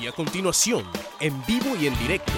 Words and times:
Y 0.00 0.06
a 0.06 0.12
continuación, 0.12 0.86
en 1.20 1.44
vivo 1.46 1.74
y 1.80 1.86
en 1.86 1.98
directo, 1.98 2.32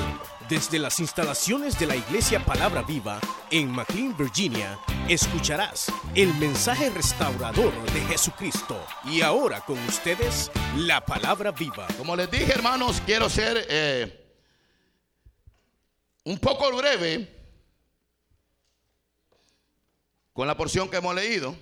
desde 0.49 0.79
las 0.79 1.01
instalaciones 1.01 1.79
de 1.79 1.87
la 1.87 1.97
Iglesia 1.97 2.45
Palabra 2.45 2.83
Viva 2.83 3.21
en 3.51 3.71
McLean, 3.71 4.17
Virginia, 4.17 4.79
escucharás 5.09 5.93
el 6.15 6.33
mensaje 6.35 6.89
restaurador 6.91 7.73
de 7.93 8.01
Jesucristo. 8.03 8.81
Y 9.05 9.23
ahora 9.23 9.61
con 9.63 9.79
ustedes, 9.87 10.51
la 10.77 11.05
Palabra 11.05 11.51
Viva. 11.51 11.89
Como 11.97 12.15
les 12.15 12.31
dije, 12.31 12.53
hermanos, 12.53 13.03
quiero 13.05 13.29
ser 13.29 13.67
eh, 13.69 14.35
un 16.25 16.39
poco 16.39 16.75
breve 16.77 17.37
con 20.33 20.47
la 20.47 20.57
porción 20.57 20.89
que 20.89 20.99
hemos 20.99 21.15
leído. 21.15 21.57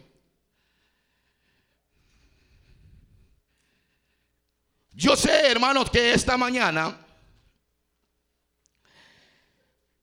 Yo 4.97 5.15
sé, 5.15 5.51
hermanos, 5.51 5.91
que 5.91 6.15
esta 6.15 6.39
mañana 6.39 6.99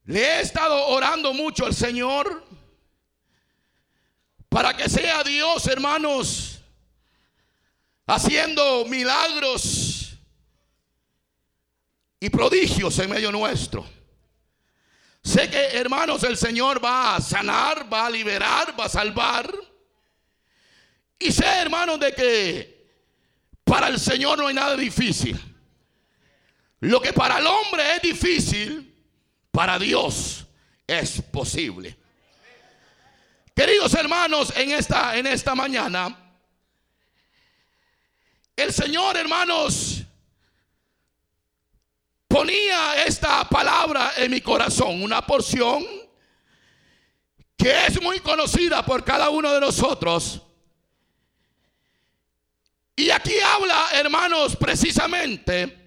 le 0.06 0.20
he 0.20 0.42
estado 0.42 0.86
orando 0.86 1.34
mucho 1.34 1.66
al 1.66 1.74
Señor 1.74 2.46
para 4.50 4.78
que 4.78 4.88
sea 4.88 5.24
Dios, 5.24 5.66
hermanos, 5.66 6.62
haciendo 8.06 8.86
milagros 8.86 10.16
y 12.20 12.30
prodigios 12.30 13.00
en 13.00 13.10
medio 13.10 13.32
nuestro. 13.32 13.84
Sé 15.24 15.50
que, 15.50 15.76
hermanos, 15.76 16.22
el 16.22 16.38
Señor 16.38 16.86
va 16.86 17.16
a 17.16 17.22
sanar, 17.22 17.92
va 17.92 18.06
a 18.06 18.12
liberar, 18.12 18.80
va 18.80 18.86
a 18.86 18.90
salvar. 18.90 19.52
Y 21.18 21.32
sé, 21.32 21.48
hermanos, 21.48 22.00
de 22.00 22.14
que 22.14 22.73
para 23.64 23.88
el 23.88 24.00
Señor 24.00 24.38
no 24.38 24.48
hay 24.48 24.54
nada 24.54 24.76
difícil. 24.76 25.40
Lo 26.80 27.02
que 27.02 27.14
para 27.14 27.40
el 27.40 27.48
hombre 27.48 27.96
es 27.96 28.02
difícil, 28.02 28.94
para 29.52 29.80
Dios 29.80 30.46
es 30.86 31.22
posible. 31.22 31.98
Queridos 33.56 33.94
hermanos, 33.94 34.52
en 34.56 34.72
esta, 34.72 35.16
en 35.16 35.28
esta 35.28 35.56
mañana, 35.56 36.18
el 38.56 38.74
Señor, 38.74 39.16
hermanos, 39.16 40.04
ponía 42.28 43.04
esta 43.06 43.48
palabra 43.48 44.14
en 44.18 44.32
mi 44.32 44.42
corazón, 44.42 45.02
una 45.02 45.26
porción 45.26 45.86
que 47.56 47.86
es 47.88 48.02
muy 48.02 48.20
conocida 48.20 48.84
por 48.84 49.04
cada 49.04 49.30
uno 49.30 49.54
de 49.54 49.62
nosotros 49.62 50.42
y 52.96 53.10
aquí 53.10 53.40
habla, 53.40 53.88
hermanos, 53.94 54.56
precisamente 54.56 55.84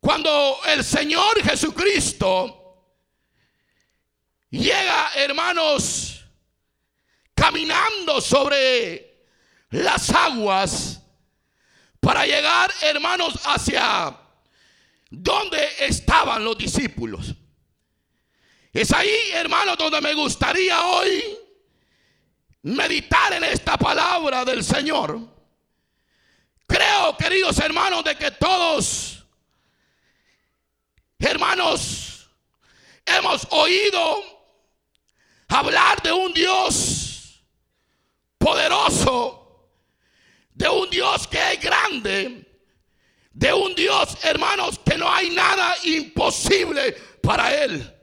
cuando 0.00 0.60
el 0.66 0.84
Señor 0.84 1.42
Jesucristo 1.42 2.86
llega, 4.50 5.10
hermanos, 5.16 6.24
caminando 7.34 8.20
sobre 8.20 9.26
las 9.70 10.10
aguas 10.10 11.02
para 12.00 12.24
llegar, 12.24 12.70
hermanos, 12.82 13.34
hacia 13.44 14.16
donde 15.10 15.68
estaban 15.80 16.44
los 16.44 16.56
discípulos. 16.56 17.34
Es 18.72 18.92
ahí, 18.92 19.16
hermanos, 19.32 19.76
donde 19.76 20.00
me 20.00 20.14
gustaría 20.14 20.86
hoy 20.86 21.36
meditar 22.62 23.32
en 23.32 23.44
esta 23.44 23.76
palabra 23.76 24.44
del 24.44 24.62
Señor. 24.62 25.37
Creo, 26.68 27.16
queridos 27.16 27.58
hermanos, 27.58 28.04
de 28.04 28.14
que 28.14 28.30
todos, 28.30 29.24
hermanos, 31.18 32.28
hemos 33.06 33.46
oído 33.50 34.22
hablar 35.48 36.02
de 36.02 36.12
un 36.12 36.32
Dios 36.34 37.42
poderoso, 38.36 39.70
de 40.50 40.68
un 40.68 40.90
Dios 40.90 41.26
que 41.26 41.54
es 41.54 41.60
grande, 41.60 42.44
de 43.32 43.52
un 43.52 43.74
Dios, 43.74 44.18
hermanos, 44.22 44.78
que 44.84 44.98
no 44.98 45.10
hay 45.10 45.30
nada 45.30 45.74
imposible 45.84 46.92
para 47.22 47.54
Él. 47.54 47.94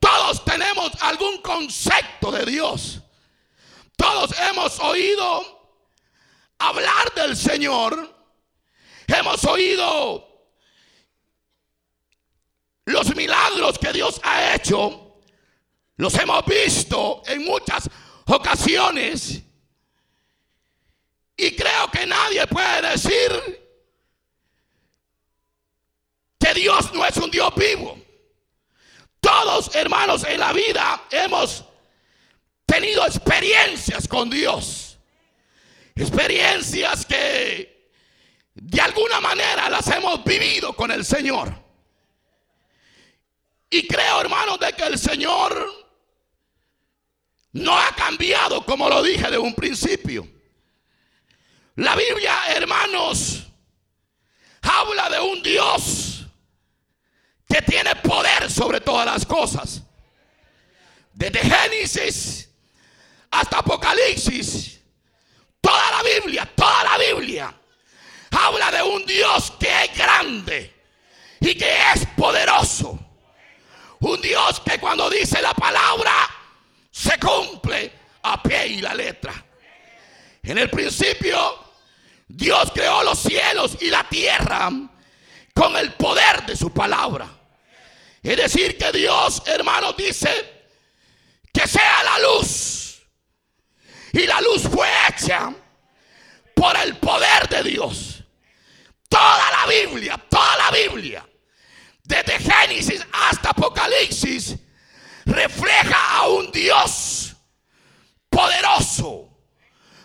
Todos 0.00 0.44
tenemos 0.44 0.90
algún 1.00 1.40
concepto 1.42 2.32
de 2.32 2.44
Dios. 2.44 3.00
Todos 3.96 4.32
hemos 4.38 4.80
oído 4.80 5.57
hablar 6.58 7.14
del 7.14 7.36
Señor, 7.36 8.14
hemos 9.06 9.44
oído 9.44 10.28
los 12.86 13.14
milagros 13.14 13.78
que 13.78 13.92
Dios 13.92 14.20
ha 14.22 14.54
hecho, 14.54 15.20
los 15.96 16.14
hemos 16.14 16.44
visto 16.46 17.22
en 17.26 17.44
muchas 17.44 17.88
ocasiones. 18.26 19.42
Y 21.36 21.54
creo 21.54 21.90
que 21.92 22.06
nadie 22.06 22.46
puede 22.46 22.90
decir 22.90 23.68
que 26.38 26.54
Dios 26.54 26.92
no 26.92 27.04
es 27.04 27.16
un 27.16 27.30
Dios 27.30 27.54
vivo. 27.54 27.98
Todos, 29.20 29.74
hermanos, 29.74 30.24
en 30.24 30.40
la 30.40 30.52
vida 30.52 31.04
hemos 31.10 31.64
tenido 32.64 33.04
experiencias 33.04 34.08
con 34.08 34.30
Dios. 34.30 34.87
Experiencias 35.98 37.04
que 37.04 37.90
de 38.54 38.80
alguna 38.80 39.20
manera 39.20 39.68
las 39.68 39.86
hemos 39.88 40.22
vivido 40.22 40.74
con 40.74 40.92
el 40.92 41.04
Señor. 41.04 41.52
Y 43.68 43.86
creo, 43.86 44.20
hermanos, 44.20 44.60
de 44.60 44.72
que 44.74 44.84
el 44.84 44.98
Señor 44.98 45.88
no 47.52 47.76
ha 47.76 47.94
cambiado 47.96 48.64
como 48.64 48.88
lo 48.88 49.02
dije 49.02 49.28
de 49.28 49.38
un 49.38 49.54
principio. 49.54 50.26
La 51.74 51.96
Biblia, 51.96 52.34
hermanos, 52.48 53.48
habla 54.62 55.10
de 55.10 55.20
un 55.20 55.42
Dios 55.42 56.26
que 57.48 57.60
tiene 57.62 57.96
poder 57.96 58.50
sobre 58.50 58.80
todas 58.80 59.06
las 59.06 59.26
cosas. 59.26 59.82
Desde 61.12 61.40
Génesis 61.40 62.50
hasta 63.30 63.58
Apocalipsis 63.58 64.77
Toda 65.60 65.90
la 65.90 66.02
Biblia, 66.02 66.50
toda 66.54 66.84
la 66.84 66.98
Biblia 66.98 67.54
habla 68.30 68.70
de 68.70 68.82
un 68.82 69.04
Dios 69.06 69.52
que 69.58 69.84
es 69.84 69.96
grande 69.96 70.74
y 71.40 71.54
que 71.54 71.76
es 71.94 72.06
poderoso. 72.16 72.98
Un 74.00 74.20
Dios 74.20 74.60
que 74.60 74.78
cuando 74.78 75.10
dice 75.10 75.42
la 75.42 75.54
palabra 75.54 76.12
se 76.90 77.18
cumple 77.18 77.92
a 78.22 78.42
pie 78.42 78.66
y 78.68 78.80
la 78.80 78.94
letra. 78.94 79.32
En 80.42 80.58
el 80.58 80.70
principio 80.70 81.64
Dios 82.28 82.70
creó 82.72 83.02
los 83.02 83.18
cielos 83.18 83.76
y 83.80 83.90
la 83.90 84.04
tierra 84.08 84.70
con 85.54 85.76
el 85.76 85.92
poder 85.94 86.46
de 86.46 86.56
su 86.56 86.72
palabra. 86.72 87.28
Es 88.22 88.36
decir, 88.36 88.76
que 88.76 88.92
Dios, 88.92 89.42
hermanos, 89.46 89.96
dice 89.96 90.28
que 91.52 91.66
sea 91.66 92.02
la 92.04 92.18
luz 92.18 92.87
y 94.12 94.26
la 94.26 94.40
luz 94.40 94.62
fue 94.68 94.88
hecha 95.08 95.52
por 96.54 96.76
el 96.76 96.96
poder 96.96 97.48
de 97.48 97.62
Dios. 97.62 98.22
Toda 99.08 99.50
la 99.50 99.66
Biblia, 99.66 100.22
toda 100.28 100.56
la 100.56 100.70
Biblia, 100.70 101.26
desde 102.04 102.38
Génesis 102.38 103.06
hasta 103.12 103.50
Apocalipsis, 103.50 104.56
refleja 105.24 106.18
a 106.18 106.28
un 106.28 106.50
Dios 106.50 107.34
poderoso, 108.28 109.28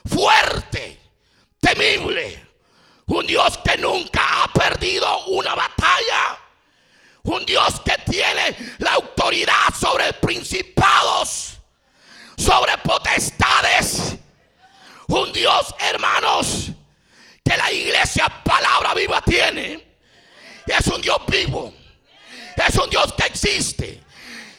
fuerte, 0.05 0.99
temible. 1.59 2.41
Un 3.05 3.27
Dios 3.27 3.57
que 3.57 3.77
nunca 3.77 4.43
ha 4.43 4.53
perdido 4.53 5.25
una 5.27 5.53
batalla. 5.55 6.39
Un 7.23 7.45
Dios 7.45 7.81
que 7.81 7.95
tiene 8.09 8.55
la 8.79 8.93
autoridad 8.93 9.73
sobre 9.79 10.13
principados 10.13 11.57
sobre 12.37 12.77
potestades. 12.79 14.15
Un 15.07 15.31
Dios, 15.33 15.75
hermanos, 15.79 16.71
que 17.43 17.57
la 17.57 17.71
iglesia 17.71 18.27
palabra 18.43 18.93
viva 18.93 19.21
tiene. 19.21 19.97
Es 20.65 20.87
un 20.87 21.01
Dios 21.01 21.19
vivo. 21.27 21.73
Es 22.55 22.75
un 22.75 22.89
Dios 22.89 23.13
que 23.13 23.25
existe. 23.25 24.03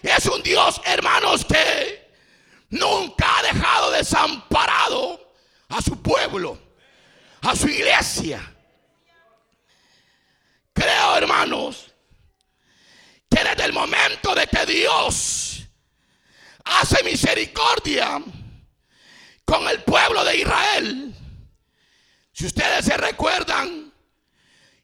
Es 0.03 0.26
un 0.26 0.43
Dios, 0.43 0.81
hermanos, 0.85 1.44
que 1.44 2.12
nunca 2.71 3.38
ha 3.38 3.43
dejado 3.43 3.91
desamparado 3.93 5.32
a 5.69 5.81
su 5.81 6.00
pueblo, 6.03 6.59
a 7.41 7.56
su 7.56 7.69
iglesia. 7.69 8.55
Creo, 10.75 11.17
hermanos, 11.17 11.87
que 13.31 13.43
desde 13.43 13.65
el 13.65 13.73
momento 13.73 14.35
de 14.35 14.47
que 14.47 14.67
Dios 14.67 15.63
hace 16.64 17.02
misericordia 17.05 18.22
con 19.44 19.69
el 19.69 19.82
pueblo 19.82 20.25
de 20.25 20.38
Israel. 20.38 21.14
Si 22.32 22.46
ustedes 22.46 22.84
se 22.84 22.96
recuerdan, 22.96 23.93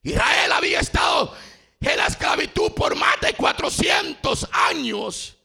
Israel 0.03 0.53
había 0.53 0.81
estado 0.81 1.35
en 1.81 1.97
la 1.97 2.07
esclavitud 2.07 2.73
por 2.73 2.95
más 2.95 3.21
de 3.21 3.35
400 3.35 4.49
años. 4.53 5.37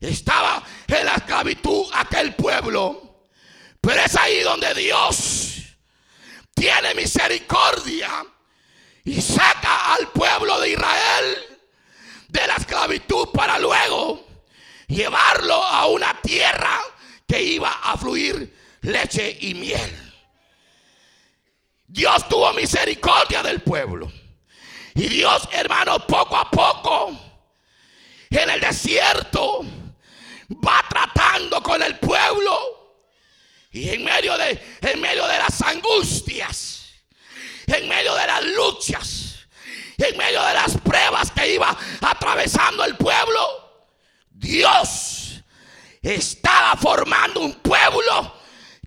Estaba 0.00 0.62
en 0.86 1.04
la 1.04 1.14
esclavitud 1.14 1.86
aquel 1.94 2.34
pueblo. 2.34 3.26
Pero 3.80 4.00
es 4.00 4.16
ahí 4.16 4.40
donde 4.40 4.72
Dios 4.74 5.54
tiene 6.54 6.94
misericordia 6.94 8.08
y 9.04 9.20
saca 9.20 9.94
al 9.94 10.08
pueblo 10.08 10.60
de 10.60 10.70
Israel 10.70 11.36
de 12.28 12.46
la 12.46 12.56
esclavitud 12.56 13.28
para 13.32 13.58
luego 13.58 14.27
llevarlo 14.88 15.62
a 15.62 15.86
una 15.86 16.20
tierra 16.20 16.80
que 17.26 17.40
iba 17.42 17.70
a 17.70 17.96
fluir 17.96 18.56
leche 18.80 19.36
y 19.40 19.54
miel. 19.54 20.08
Dios 21.86 22.28
tuvo 22.28 22.52
misericordia 22.54 23.42
del 23.42 23.60
pueblo. 23.60 24.10
Y 24.94 25.08
Dios, 25.08 25.48
hermano, 25.52 26.04
poco 26.06 26.36
a 26.36 26.50
poco 26.50 27.16
en 28.30 28.50
el 28.50 28.60
desierto 28.60 29.64
va 30.50 30.84
tratando 30.88 31.62
con 31.62 31.82
el 31.82 31.98
pueblo. 31.98 33.04
Y 33.70 33.90
en 33.90 34.04
medio 34.04 34.36
de, 34.36 34.78
en 34.80 35.00
medio 35.00 35.26
de 35.26 35.38
las 35.38 35.60
angustias, 35.62 36.90
en 37.66 37.88
medio 37.88 38.14
de 38.14 38.26
las 38.26 38.44
luchas, 38.44 39.46
en 39.98 40.16
medio 40.16 40.42
de 40.42 40.54
las 40.54 40.76
pruebas 40.78 41.30
que 41.30 41.54
iba 41.54 41.76
atravesando 42.00 42.84
el 42.84 42.96
pueblo, 42.96 43.67
Dios 44.38 45.42
estaba 46.00 46.76
formando 46.76 47.40
un 47.40 47.54
pueblo 47.54 48.34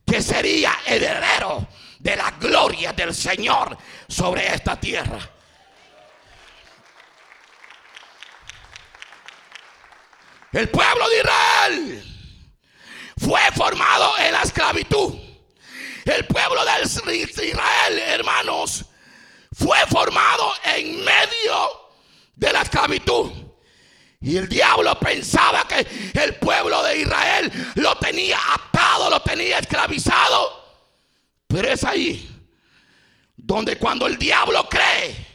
que 0.06 0.22
sería 0.22 0.80
heredero 0.86 1.68
de 2.00 2.16
la 2.16 2.32
gloria 2.32 2.94
del 2.94 3.14
Señor 3.14 3.78
sobre 4.08 4.54
esta 4.54 4.80
tierra. 4.80 5.20
El 10.54 10.70
pueblo 10.70 11.10
de 11.10 11.18
Israel 11.18 12.04
fue 13.18 13.42
formado 13.54 14.18
en 14.20 14.34
la 14.34 14.42
esclavitud. 14.42 15.16
El 16.06 16.26
pueblo 16.28 16.64
de 16.66 17.18
Israel, 17.18 18.00
hermanos, 18.00 18.86
fue 19.52 19.78
formado 19.88 20.54
en 20.64 21.04
medio 21.04 21.92
de 22.36 22.54
la 22.54 22.62
esclavitud. 22.62 23.51
Y 24.22 24.38
el 24.38 24.48
diablo 24.48 24.98
pensaba 25.00 25.68
que 25.68 25.86
el 26.14 26.36
pueblo 26.36 26.84
de 26.84 27.00
Israel 27.00 27.52
lo 27.76 27.98
tenía 27.98 28.38
atado, 28.54 29.10
lo 29.10 29.20
tenía 29.22 29.58
esclavizado. 29.58 30.62
Pero 31.48 31.68
es 31.70 31.84
ahí 31.84 32.28
donde 33.36 33.78
cuando 33.78 34.06
el 34.06 34.18
diablo 34.20 34.70
cree 34.70 35.32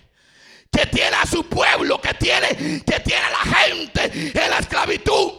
que 0.71 0.87
tiene 0.87 1.17
a 1.17 1.27
su 1.27 1.49
pueblo, 1.49 2.01
que 2.01 2.15
tiene, 2.15 2.83
que 2.85 3.01
tiene 3.01 3.23
a 3.23 3.31
la 3.31 3.57
gente 3.57 4.05
en 4.15 4.51
la 4.51 4.59
esclavitud, 4.59 5.33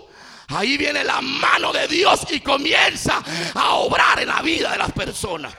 ahí 0.49 0.77
viene 0.77 1.05
la 1.05 1.21
mano 1.21 1.71
de 1.71 1.87
Dios 1.87 2.27
y 2.29 2.41
comienza 2.41 3.23
a 3.53 3.75
obrar 3.75 4.19
en 4.19 4.27
la 4.27 4.41
vida 4.41 4.71
de 4.71 4.77
las 4.77 4.91
personas. 4.91 5.55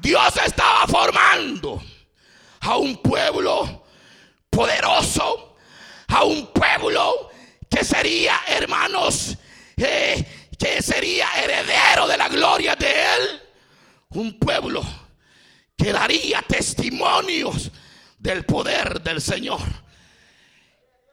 Dios 0.00 0.36
estaba 0.44 0.86
formando 0.86 1.82
a 2.68 2.76
un 2.76 2.98
pueblo 2.98 3.86
poderoso, 4.50 5.56
a 6.08 6.24
un 6.24 6.52
pueblo 6.52 7.30
que 7.70 7.82
sería, 7.82 8.42
hermanos, 8.46 9.38
eh, 9.78 10.50
que 10.58 10.82
sería 10.82 11.28
heredero 11.42 12.06
de 12.06 12.18
la 12.18 12.28
gloria 12.28 12.76
de 12.76 12.90
Él, 12.90 13.42
un 14.10 14.38
pueblo 14.38 14.84
que 15.78 15.92
daría 15.92 16.42
testimonios 16.42 17.70
del 18.18 18.44
poder 18.44 19.00
del 19.00 19.22
Señor. 19.22 19.62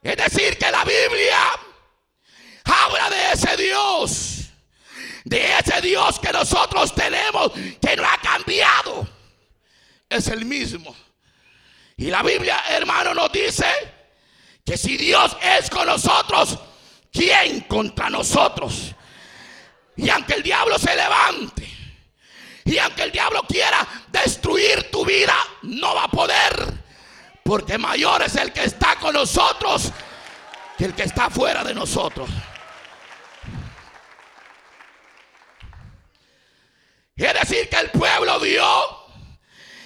Es 0.04 0.18
decir, 0.18 0.57
que 0.57 0.69
la 0.69 0.84
Biblia 0.84 1.40
habla 2.66 3.10
de 3.10 3.31
ese 3.31 3.56
Dios, 3.56 4.50
de 5.24 5.57
ese 5.57 5.80
Dios 5.80 6.19
que 6.19 6.34
nosotros 6.34 6.94
tenemos, 6.94 7.54
que 7.80 7.96
no 7.96 8.04
ha 8.04 8.18
cambiado. 8.18 9.07
Es 10.10 10.28
el 10.28 10.44
mismo. 10.44 11.05
Y 11.97 12.06
la 12.07 12.21
Biblia, 12.24 12.62
hermano, 12.69 13.13
nos 13.13 13.31
dice 13.31 13.65
que 14.65 14.77
si 14.77 14.97
Dios 14.97 15.38
es 15.42 15.69
con 15.69 15.86
nosotros, 15.86 16.57
¿quién 17.12 17.62
contra 17.62 18.09
nosotros? 18.09 18.94
Y 19.95 20.09
aunque 20.09 20.33
el 20.33 20.44
diablo 20.44 20.77
se 20.77 20.95
levante, 20.95 21.65
y 22.65 22.77
aunque 22.80 23.03
el 23.03 23.12
diablo 23.12 23.44
quiera 23.47 23.88
destruir 24.07 24.89
tu 24.92 25.06
vida, 25.06 25.36
no 25.62 25.95
va 25.95 26.06
a 26.06 26.09
poder. 26.09 26.86
Porque 27.44 27.77
mayor 27.77 28.24
es 28.24 28.36
el 28.36 28.51
que 28.51 28.63
está 28.63 28.95
con 28.95 29.13
nosotros 29.13 29.92
que 30.77 30.86
el 30.86 30.94
que 30.94 31.03
está 31.03 31.30
fuera 31.30 31.63
de 31.63 31.74
nosotros. 31.74 32.30
Es 37.15 37.33
decir, 37.33 37.69
que 37.69 37.77
el 37.77 37.92
pueblo 37.92 38.39
vio 38.39 39.05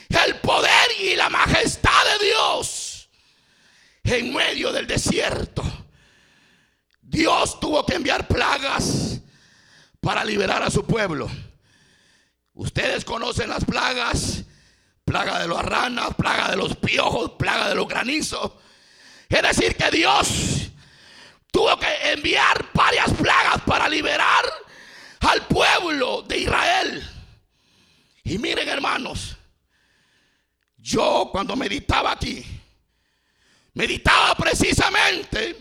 el 0.09 0.35
poder 0.37 0.87
y 0.99 1.15
la 1.15 1.29
majestad 1.29 2.03
de 2.19 2.25
Dios 2.25 3.09
en 4.03 4.33
medio 4.33 4.71
del 4.71 4.87
desierto. 4.87 5.63
Dios 7.01 7.59
tuvo 7.59 7.85
que 7.85 7.95
enviar 7.95 8.27
plagas 8.27 9.19
para 9.99 10.23
liberar 10.23 10.63
a 10.63 10.69
su 10.69 10.85
pueblo. 10.85 11.29
Ustedes 12.53 13.05
conocen 13.05 13.49
las 13.49 13.65
plagas, 13.65 14.43
plaga 15.05 15.39
de 15.39 15.47
las 15.47 15.63
ranas, 15.63 16.09
plaga 16.15 16.49
de 16.49 16.57
los 16.57 16.75
piojos, 16.75 17.31
plaga 17.37 17.69
de 17.69 17.75
los 17.75 17.87
granizos. 17.87 18.51
Es 19.27 19.41
decir, 19.41 19.75
que 19.75 19.91
Dios 19.91 20.69
tuvo 21.51 21.77
que 21.79 22.11
enviar 22.11 22.65
varias 22.73 23.11
plagas 23.13 23.61
para 23.65 23.87
liberar 23.87 24.45
al 25.21 25.45
pueblo 25.47 26.23
de 26.23 26.37
Israel. 26.39 27.09
Y 28.23 28.37
miren 28.37 28.67
hermanos, 28.69 29.38
yo 30.89 31.29
cuando 31.31 31.55
meditaba 31.55 32.13
aquí, 32.13 32.43
meditaba 33.73 34.33
precisamente 34.33 35.55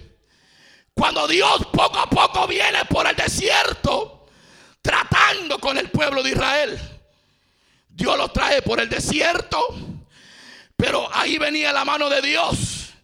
cuando 0.94 1.28
Dios 1.28 1.66
poco 1.70 1.98
a 1.98 2.08
poco 2.08 2.46
viene 2.46 2.86
por 2.86 3.06
el 3.06 3.14
desierto 3.14 4.26
tratando 4.80 5.58
con 5.58 5.76
el 5.76 5.90
pueblo 5.90 6.22
de 6.22 6.30
Israel. 6.30 6.80
Dios 7.90 8.16
los 8.16 8.32
trae 8.32 8.62
por 8.62 8.80
el 8.80 8.88
desierto, 8.88 9.76
pero 10.74 11.06
ahí 11.12 11.36
venía 11.36 11.74
la 11.74 11.84
mano 11.84 12.08
de 12.08 12.22
Dios. 12.22 12.94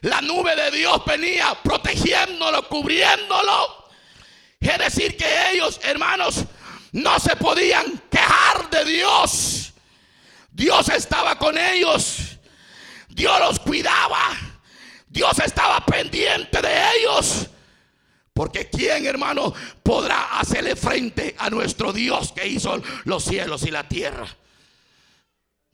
La 0.00 0.22
nube 0.22 0.56
de 0.56 0.70
Dios 0.70 1.04
venía 1.04 1.54
protegiéndolo, 1.62 2.66
cubriéndolo. 2.68 3.90
Es 4.58 4.78
decir, 4.78 5.16
que 5.18 5.50
ellos, 5.52 5.80
hermanos, 5.82 6.44
no 6.92 7.18
se 7.18 7.36
podían 7.36 8.02
quejar 8.10 8.70
de 8.70 8.84
Dios. 8.86 9.72
Dios 10.58 10.88
estaba 10.88 11.38
con 11.38 11.56
ellos. 11.56 12.36
Dios 13.08 13.38
los 13.38 13.60
cuidaba. 13.60 14.36
Dios 15.06 15.38
estaba 15.38 15.86
pendiente 15.86 16.60
de 16.60 16.96
ellos. 16.96 17.46
Porque 18.34 18.68
¿quién, 18.68 19.06
hermano, 19.06 19.54
podrá 19.84 20.40
hacerle 20.40 20.74
frente 20.74 21.36
a 21.38 21.48
nuestro 21.48 21.92
Dios 21.92 22.32
que 22.32 22.48
hizo 22.48 22.82
los 23.04 23.24
cielos 23.24 23.62
y 23.62 23.70
la 23.70 23.88
tierra? 23.88 24.26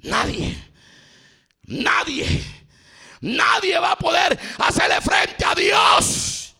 Nadie. 0.01 0.55
Nadie. 1.63 2.45
Nadie 3.23 3.79
va 3.79 3.93
a 3.93 3.97
poder 3.97 4.39
hacerle 4.59 5.01
frente 5.01 5.47
a 5.47 5.55
Dios. 5.55 6.55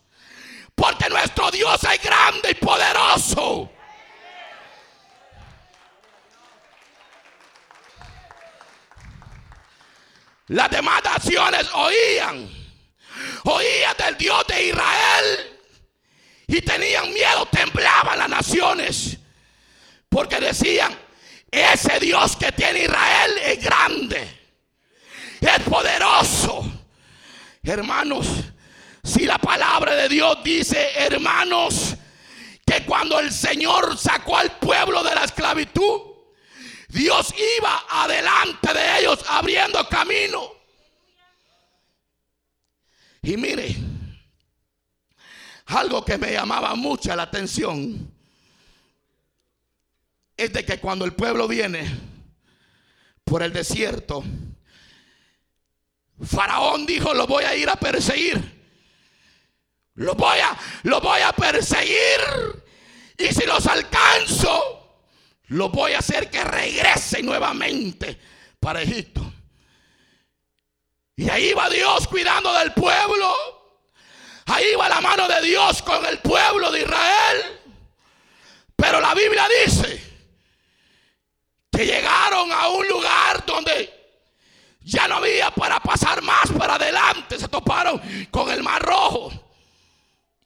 Porque 0.73 1.09
nuestro 1.09 1.51
Dios 1.51 1.79
es 1.83 2.01
grande 2.01 2.49
y 2.49 2.55
poderoso. 2.55 3.71
Las 10.47 10.69
demás 10.69 11.03
naciones 11.03 11.67
oían. 11.73 12.49
Oían 13.45 13.97
del 13.97 14.17
Dios 14.17 14.45
de 14.47 14.67
Israel 14.67 15.55
y 16.47 16.61
tenían 16.61 17.11
miedo, 17.13 17.47
temblaban 17.47 18.19
las 18.19 18.29
naciones. 18.29 19.17
Porque 20.09 20.39
decían, 20.39 20.95
ese 21.49 21.99
Dios 21.99 22.35
que 22.35 22.51
tiene 22.51 22.83
Israel 22.83 23.31
es 23.43 23.63
grande, 23.63 24.39
es 25.41 25.59
poderoso. 25.63 26.65
Hermanos, 27.63 28.27
si 29.03 29.25
la 29.25 29.37
palabra 29.37 29.95
de 29.95 30.09
Dios 30.09 30.37
dice, 30.43 30.91
hermanos, 30.95 31.95
que 32.65 32.83
cuando 32.85 33.19
el 33.19 33.31
Señor 33.31 33.97
sacó 33.97 34.37
al 34.37 34.51
pueblo 34.57 35.03
de 35.03 35.15
la 35.15 35.23
esclavitud, 35.23 36.14
Dios 36.95 37.33
iba 37.57 37.83
adelante 37.89 38.73
de 38.73 38.99
ellos 38.99 39.19
abriendo 39.27 39.85
camino. 39.89 40.49
Y 43.21 43.35
mire, 43.35 43.75
algo 45.65 46.05
que 46.05 46.17
me 46.17 46.31
llamaba 46.31 46.73
mucha 46.75 47.13
la 47.17 47.23
atención. 47.23 48.13
es 50.37 50.53
de 50.53 50.65
que 50.65 50.79
cuando 50.79 51.03
el 51.03 51.13
pueblo 51.13 51.49
viene 51.49 51.85
por 53.25 53.43
el 53.43 53.51
desierto, 53.51 54.23
Faraón 56.25 56.85
dijo, 56.85 57.13
lo 57.13 57.27
voy 57.27 57.43
a 57.43 57.55
ir 57.57 57.69
a 57.69 57.75
perseguir. 57.75 58.41
Lo 59.95 60.15
voy 60.15 60.39
a, 60.39 60.57
lo 60.83 61.01
voy 61.01 61.19
a 61.19 61.33
perseguir. 61.33 62.21
Y 63.17 63.33
si 63.33 63.45
los 63.45 63.65
alcanzo, 63.67 64.74
lo 65.47 65.69
voy 65.69 65.93
a 65.93 65.99
hacer 65.99 66.29
que 66.29 66.43
regresen 66.43 67.25
nuevamente 67.25 68.19
para 68.59 68.81
Egipto. 68.81 69.33
Y 71.15 71.29
ahí 71.29 71.53
va 71.53 71.69
Dios 71.69 72.07
cuidando 72.07 72.51
del 72.53 72.73
pueblo. 72.73 73.33
Ahí 74.47 74.75
va 74.75 74.89
la 74.89 75.01
mano 75.01 75.27
de 75.27 75.41
Dios 75.41 75.81
con 75.81 76.05
el 76.05 76.19
pueblo 76.19 76.71
de 76.71 76.81
Israel. 76.81 77.59
Pero 78.75 78.99
la 78.99 79.13
Biblia 79.13 79.47
dice 79.63 80.03
que 81.71 81.85
llegaron 81.85 82.51
a 82.51 82.67
un 82.69 82.87
lugar 82.87 83.45
donde 83.45 83.93
ya 84.81 85.07
no 85.07 85.15
había 85.15 85.51
para 85.51 85.79
pasar 85.79 86.21
más 86.21 86.51
para 86.57 86.75
adelante. 86.75 87.39
Se 87.39 87.47
toparon 87.47 88.01
con 88.29 88.49
el 88.49 88.61
mar 88.61 88.81
rojo. 88.81 89.31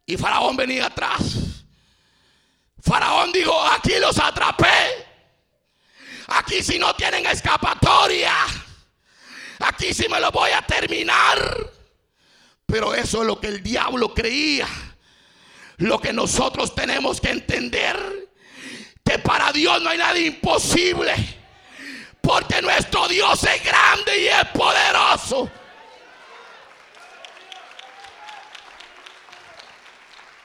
Y 0.06 0.18
Faraón 0.18 0.56
venía 0.56 0.88
atrás. 0.88 1.49
Faraón 2.82 3.32
dijo, 3.32 3.62
aquí 3.62 3.94
los 4.00 4.18
atrapé. 4.18 5.08
Aquí 6.28 6.62
si 6.62 6.78
no 6.78 6.94
tienen 6.96 7.26
escapatoria. 7.26 8.34
Aquí 9.60 9.94
sí 9.94 10.08
me 10.10 10.20
lo 10.20 10.32
voy 10.32 10.52
a 10.52 10.62
terminar. 10.62 11.38
Pero 12.66 12.94
eso 12.94 13.22
es 13.22 13.28
lo 13.28 13.40
que 13.40 13.48
el 13.48 13.64
diablo 13.64 14.14
creía. 14.14 14.68
Lo 15.78 16.00
que 16.00 16.14
nosotros 16.14 16.76
tenemos 16.76 17.20
que 17.20 17.32
entender. 17.32 18.30
Que 19.04 19.20
para 19.20 19.52
Dios 19.52 19.82
no 19.82 19.90
hay 19.90 19.98
nada 19.98 20.18
imposible. 20.18 21.14
Porque 22.22 22.62
nuestro 22.62 23.08
Dios 23.08 23.44
es 23.44 23.64
grande 23.64 24.22
y 24.22 24.28
es 24.28 24.46
poderoso. 24.54 25.50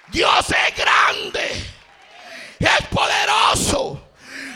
Dios 0.08 0.46
es 0.48 0.76
grande. 0.76 1.73
Es 2.64 2.86
poderoso. 2.88 4.00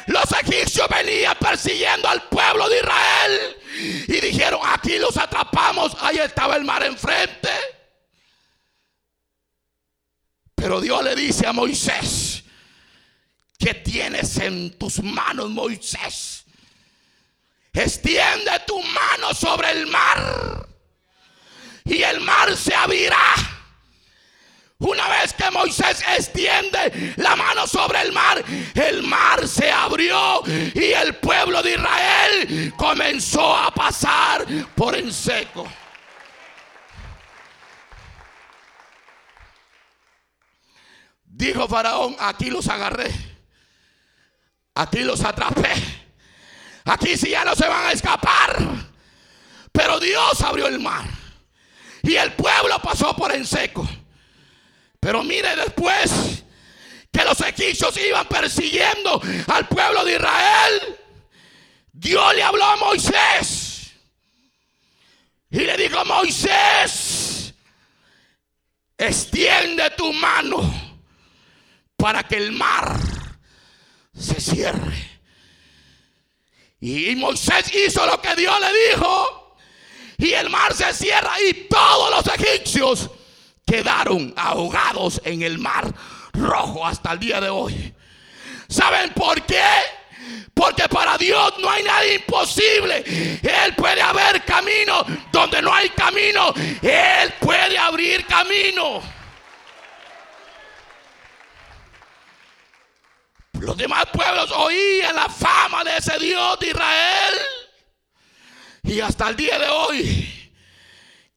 Los 0.06 0.24
egipcios 0.32 0.88
venían 0.88 1.36
persiguiendo 1.38 2.08
al 2.08 2.22
pueblo 2.28 2.68
de 2.68 2.78
Israel. 2.78 3.56
Y 4.08 4.20
dijeron, 4.20 4.60
aquí 4.64 4.98
los 4.98 5.16
atrapamos. 5.16 5.94
Ahí 6.00 6.18
estaba 6.18 6.56
el 6.56 6.64
mar 6.64 6.82
enfrente. 6.82 7.50
Pero 10.54 10.80
Dios 10.80 11.04
le 11.04 11.14
dice 11.14 11.46
a 11.46 11.52
Moisés, 11.52 12.42
¿qué 13.58 13.74
tienes 13.74 14.36
en 14.38 14.76
tus 14.78 15.02
manos, 15.02 15.50
Moisés? 15.50 16.44
Extiende 17.72 18.50
tu 18.66 18.82
mano 18.82 19.32
sobre 19.34 19.70
el 19.70 19.86
mar 19.86 20.66
y 21.84 22.02
el 22.02 22.20
mar 22.20 22.56
se 22.56 22.74
abrirá. 22.74 23.57
Una 24.80 25.08
vez 25.08 25.34
que 25.34 25.50
Moisés 25.50 26.04
extiende 26.16 27.14
la 27.16 27.34
mano 27.34 27.66
sobre 27.66 28.00
el 28.00 28.12
mar, 28.12 28.44
el 28.76 29.02
mar 29.02 29.48
se 29.48 29.72
abrió 29.72 30.42
y 30.46 30.92
el 30.92 31.16
pueblo 31.16 31.60
de 31.64 31.72
Israel 31.72 32.72
comenzó 32.76 33.56
a 33.56 33.72
pasar 33.72 34.46
por 34.76 34.94
en 34.94 35.12
seco. 35.12 35.66
Dijo 41.24 41.66
Faraón, 41.66 42.14
aquí 42.20 42.48
los 42.48 42.68
agarré, 42.68 43.12
aquí 44.74 45.00
los 45.00 45.24
atrapé, 45.24 45.72
aquí 46.84 47.16
si 47.16 47.30
ya 47.30 47.44
no 47.44 47.56
se 47.56 47.66
van 47.66 47.86
a 47.86 47.92
escapar. 47.92 48.56
Pero 49.72 49.98
Dios 49.98 50.40
abrió 50.42 50.68
el 50.68 50.78
mar 50.78 51.04
y 52.02 52.14
el 52.14 52.32
pueblo 52.34 52.80
pasó 52.80 53.16
por 53.16 53.34
en 53.34 53.44
seco. 53.44 53.88
Pero 55.08 55.24
mire 55.24 55.56
después 55.56 56.44
que 57.10 57.24
los 57.24 57.40
egipcios 57.40 57.96
iban 57.96 58.28
persiguiendo 58.28 59.18
al 59.46 59.66
pueblo 59.66 60.04
de 60.04 60.16
Israel, 60.16 60.98
Dios 61.90 62.34
le 62.34 62.42
habló 62.42 62.62
a 62.62 62.76
Moisés 62.76 63.90
y 65.50 65.60
le 65.60 65.78
dijo, 65.78 66.04
Moisés, 66.04 67.54
extiende 68.98 69.88
tu 69.96 70.12
mano 70.12 70.60
para 71.96 72.22
que 72.24 72.36
el 72.36 72.52
mar 72.52 73.00
se 74.14 74.38
cierre. 74.38 75.08
Y 76.80 77.16
Moisés 77.16 77.74
hizo 77.74 78.04
lo 78.04 78.20
que 78.20 78.36
Dios 78.36 78.54
le 78.60 78.90
dijo. 78.90 79.56
Y 80.18 80.34
el 80.34 80.50
mar 80.50 80.74
se 80.74 80.92
cierra 80.92 81.32
y 81.48 81.66
todos 81.66 82.10
los 82.10 82.34
egipcios 82.34 83.08
quedaron 83.68 84.32
ahogados 84.36 85.20
en 85.24 85.42
el 85.42 85.58
mar 85.58 85.92
rojo 86.32 86.86
hasta 86.86 87.12
el 87.12 87.18
día 87.18 87.40
de 87.40 87.50
hoy. 87.50 87.94
¿Saben 88.68 89.12
por 89.12 89.42
qué? 89.42 89.64
Porque 90.54 90.88
para 90.88 91.16
Dios 91.18 91.54
no 91.58 91.70
hay 91.70 91.84
nada 91.84 92.06
imposible. 92.06 93.04
Él 93.42 93.74
puede 93.76 94.00
haber 94.02 94.44
camino 94.44 95.04
donde 95.30 95.62
no 95.62 95.72
hay 95.72 95.90
camino. 95.90 96.52
Él 96.82 97.34
puede 97.40 97.78
abrir 97.78 98.26
camino. 98.26 99.02
Los 103.60 103.76
demás 103.76 104.06
pueblos 104.12 104.50
oían 104.52 105.14
la 105.14 105.28
fama 105.28 105.84
de 105.84 105.96
ese 105.96 106.18
Dios 106.18 106.58
de 106.60 106.68
Israel. 106.68 107.34
Y 108.84 109.00
hasta 109.00 109.28
el 109.28 109.36
día 109.36 109.58
de 109.58 109.68
hoy 109.68 110.37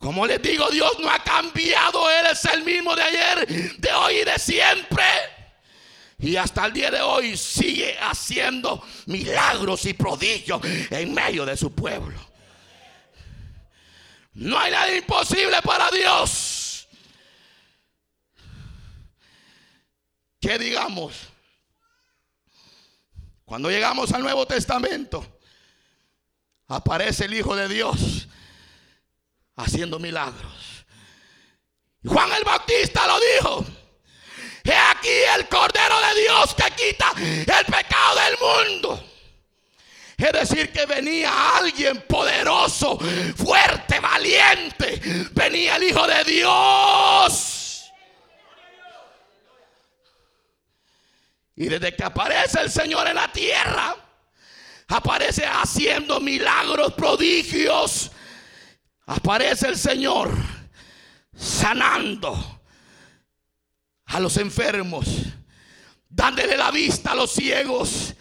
como 0.02 0.26
les 0.26 0.42
digo, 0.42 0.68
Dios 0.72 0.98
no 1.00 1.10
ha 1.10 1.20
cambiado. 1.20 2.10
Él 2.10 2.26
es 2.32 2.44
el 2.46 2.64
mismo 2.64 2.96
de 2.96 3.04
ayer, 3.04 3.78
de 3.78 3.94
hoy 3.94 4.16
y 4.16 4.24
de 4.24 4.40
siempre. 4.40 5.04
Y 6.18 6.36
hasta 6.36 6.66
el 6.66 6.74
día 6.74 6.90
de 6.90 7.02
hoy 7.02 7.38
sigue 7.38 7.96
haciendo 8.00 8.84
milagros 9.06 9.86
y 9.86 9.94
prodigios 9.94 10.60
en 10.90 11.14
medio 11.14 11.46
de 11.46 11.56
su 11.56 11.72
pueblo. 11.72 12.20
No 14.34 14.58
hay 14.58 14.72
nada 14.72 14.96
imposible 14.96 15.62
para 15.62 15.92
Dios. 15.92 16.88
¿Qué 20.40 20.58
digamos? 20.58 21.14
Cuando 23.46 23.70
llegamos 23.70 24.12
al 24.14 24.24
Nuevo 24.24 24.48
Testamento, 24.48 25.40
aparece 26.68 27.26
el 27.26 27.36
Hijo 27.36 27.56
de 27.56 27.68
Dios 27.68 28.28
haciendo 29.56 30.00
milagros. 30.00 30.86
Juan 32.06 32.32
el 32.34 32.44
Bautista 32.44 33.08
lo 33.08 33.20
dijo. 33.20 33.66
He 34.64 34.74
aquí 34.74 35.10
el 35.36 35.48
Cordero 35.48 35.96
de 36.00 36.22
Dios 36.22 36.56
que 36.56 36.72
quita 36.76 37.14
el 37.18 37.66
pecado 37.66 38.20
del 38.20 38.38
mundo. 38.40 39.04
Es 40.18 40.32
decir, 40.34 40.72
que 40.72 40.86
venía 40.86 41.58
alguien 41.58 42.02
poderoso, 42.08 43.00
fuerte, 43.36 44.00
valiente. 44.00 45.02
Venía 45.32 45.78
el 45.78 45.84
Hijo 45.84 46.06
de 46.06 46.24
Dios. 46.26 47.92
Y 51.56 51.66
desde 51.66 51.96
que 51.96 52.04
aparece 52.04 52.62
el 52.62 52.72
Señor 52.72 53.08
en 53.08 53.16
la 53.16 53.32
tierra, 53.32 53.96
aparece 54.88 55.46
haciendo 55.46 56.20
milagros, 56.20 56.94
prodigios, 56.94 58.12
aparece 59.06 59.68
el 59.68 59.78
Señor 59.78 60.32
sanando 61.36 62.62
a 64.06 64.20
los 64.20 64.38
enfermos, 64.38 65.06
dándole 66.10 66.58
la 66.58 66.72
vista 66.72 67.12
a 67.12 67.16
los 67.16 67.32
ciegos, 67.32 68.14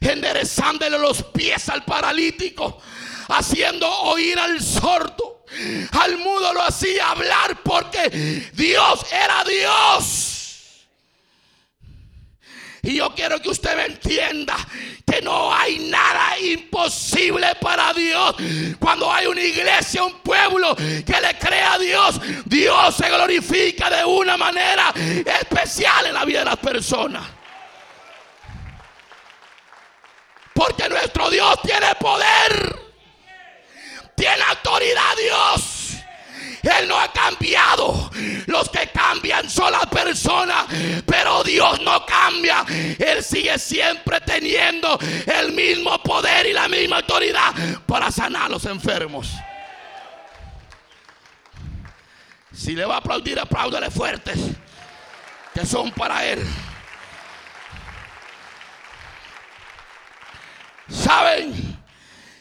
enderezándole 0.00 0.98
los 0.98 1.22
pies 1.22 1.68
al 1.68 1.84
paralítico, 1.84 2.80
haciendo 3.28 3.88
oír 3.88 4.38
al 4.38 4.62
sordo. 4.62 5.44
Al 5.92 6.18
mudo 6.18 6.52
lo 6.52 6.62
hacía 6.62 7.10
hablar 7.10 7.62
porque 7.62 8.50
Dios 8.52 9.06
era 9.10 9.44
Dios. 9.44 10.37
Y 12.82 12.96
yo 12.96 13.12
quiero 13.14 13.40
que 13.40 13.50
usted 13.50 13.76
me 13.76 13.86
entienda 13.86 14.56
que 15.04 15.20
no 15.22 15.52
hay 15.52 15.78
nada 15.90 16.38
imposible 16.38 17.54
para 17.60 17.92
Dios. 17.92 18.36
Cuando 18.78 19.12
hay 19.12 19.26
una 19.26 19.40
iglesia, 19.40 20.04
un 20.04 20.20
pueblo 20.20 20.76
que 20.76 21.20
le 21.20 21.38
crea 21.38 21.74
a 21.74 21.78
Dios, 21.78 22.20
Dios 22.44 22.94
se 22.94 23.08
glorifica 23.08 23.90
de 23.90 24.04
una 24.04 24.36
manera 24.36 24.92
especial 25.40 26.06
en 26.06 26.14
la 26.14 26.24
vida 26.24 26.40
de 26.40 26.44
las 26.44 26.56
personas. 26.56 27.22
Porque 30.54 30.88
nuestro 30.88 31.30
Dios 31.30 31.60
tiene 31.62 31.94
poder. 32.00 32.76
Tiene 34.16 34.42
autoridad 34.42 35.16
Dios. 35.16 35.87
Él 36.68 36.88
no 36.88 36.98
ha 36.98 37.10
cambiado. 37.12 38.10
Los 38.46 38.68
que 38.68 38.88
cambian 38.90 39.48
son 39.48 39.72
las 39.72 39.86
personas, 39.86 40.66
pero 41.06 41.42
Dios 41.42 41.80
no 41.80 42.04
cambia. 42.04 42.64
Él 42.68 43.22
sigue 43.22 43.58
siempre 43.58 44.20
teniendo 44.20 44.98
el 45.26 45.52
mismo 45.52 45.98
poder 46.02 46.46
y 46.46 46.52
la 46.52 46.68
misma 46.68 46.96
autoridad 46.96 47.52
para 47.86 48.10
sanar 48.10 48.46
a 48.46 48.48
los 48.48 48.64
enfermos. 48.66 49.30
Si 52.52 52.74
le 52.74 52.84
va 52.84 52.96
a 52.96 52.98
aplaudir, 52.98 53.38
apláudale 53.38 53.90
fuertes, 53.90 54.38
que 55.54 55.64
son 55.64 55.92
para 55.92 56.24
Él. 56.26 56.44
¿Saben? 60.88 61.78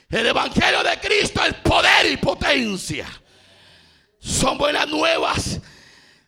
El 0.09 0.25
Evangelio 0.25 0.83
de 0.83 0.99
Cristo 0.99 1.43
es 1.43 1.53
poder 1.55 2.11
y 2.11 2.17
potencia. 2.17 3.05
Son 4.27 4.57
buenas 4.57 4.89
nuevas 4.89 5.59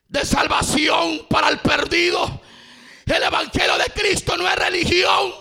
de 0.08 0.26
salvación 0.26 1.28
para 1.30 1.50
el 1.50 1.60
perdido. 1.60 2.42
El 3.06 3.24
Evangelio 3.24 3.78
de 3.78 3.92
Cristo 3.94 4.38
no 4.38 4.48
es 4.48 4.56
religión. 4.56 5.34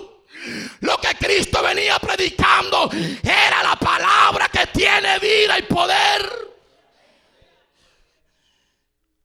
Lo 0.81 0.99
que 0.99 1.15
Cristo 1.15 1.63
venía 1.63 1.99
predicando 2.01 2.91
era 3.23 3.63
la 3.63 3.77
palabra 3.77 4.49
que 4.49 4.67
tiene 4.67 5.21
vida 5.21 5.57
y 5.57 5.63
poder. 5.63 6.49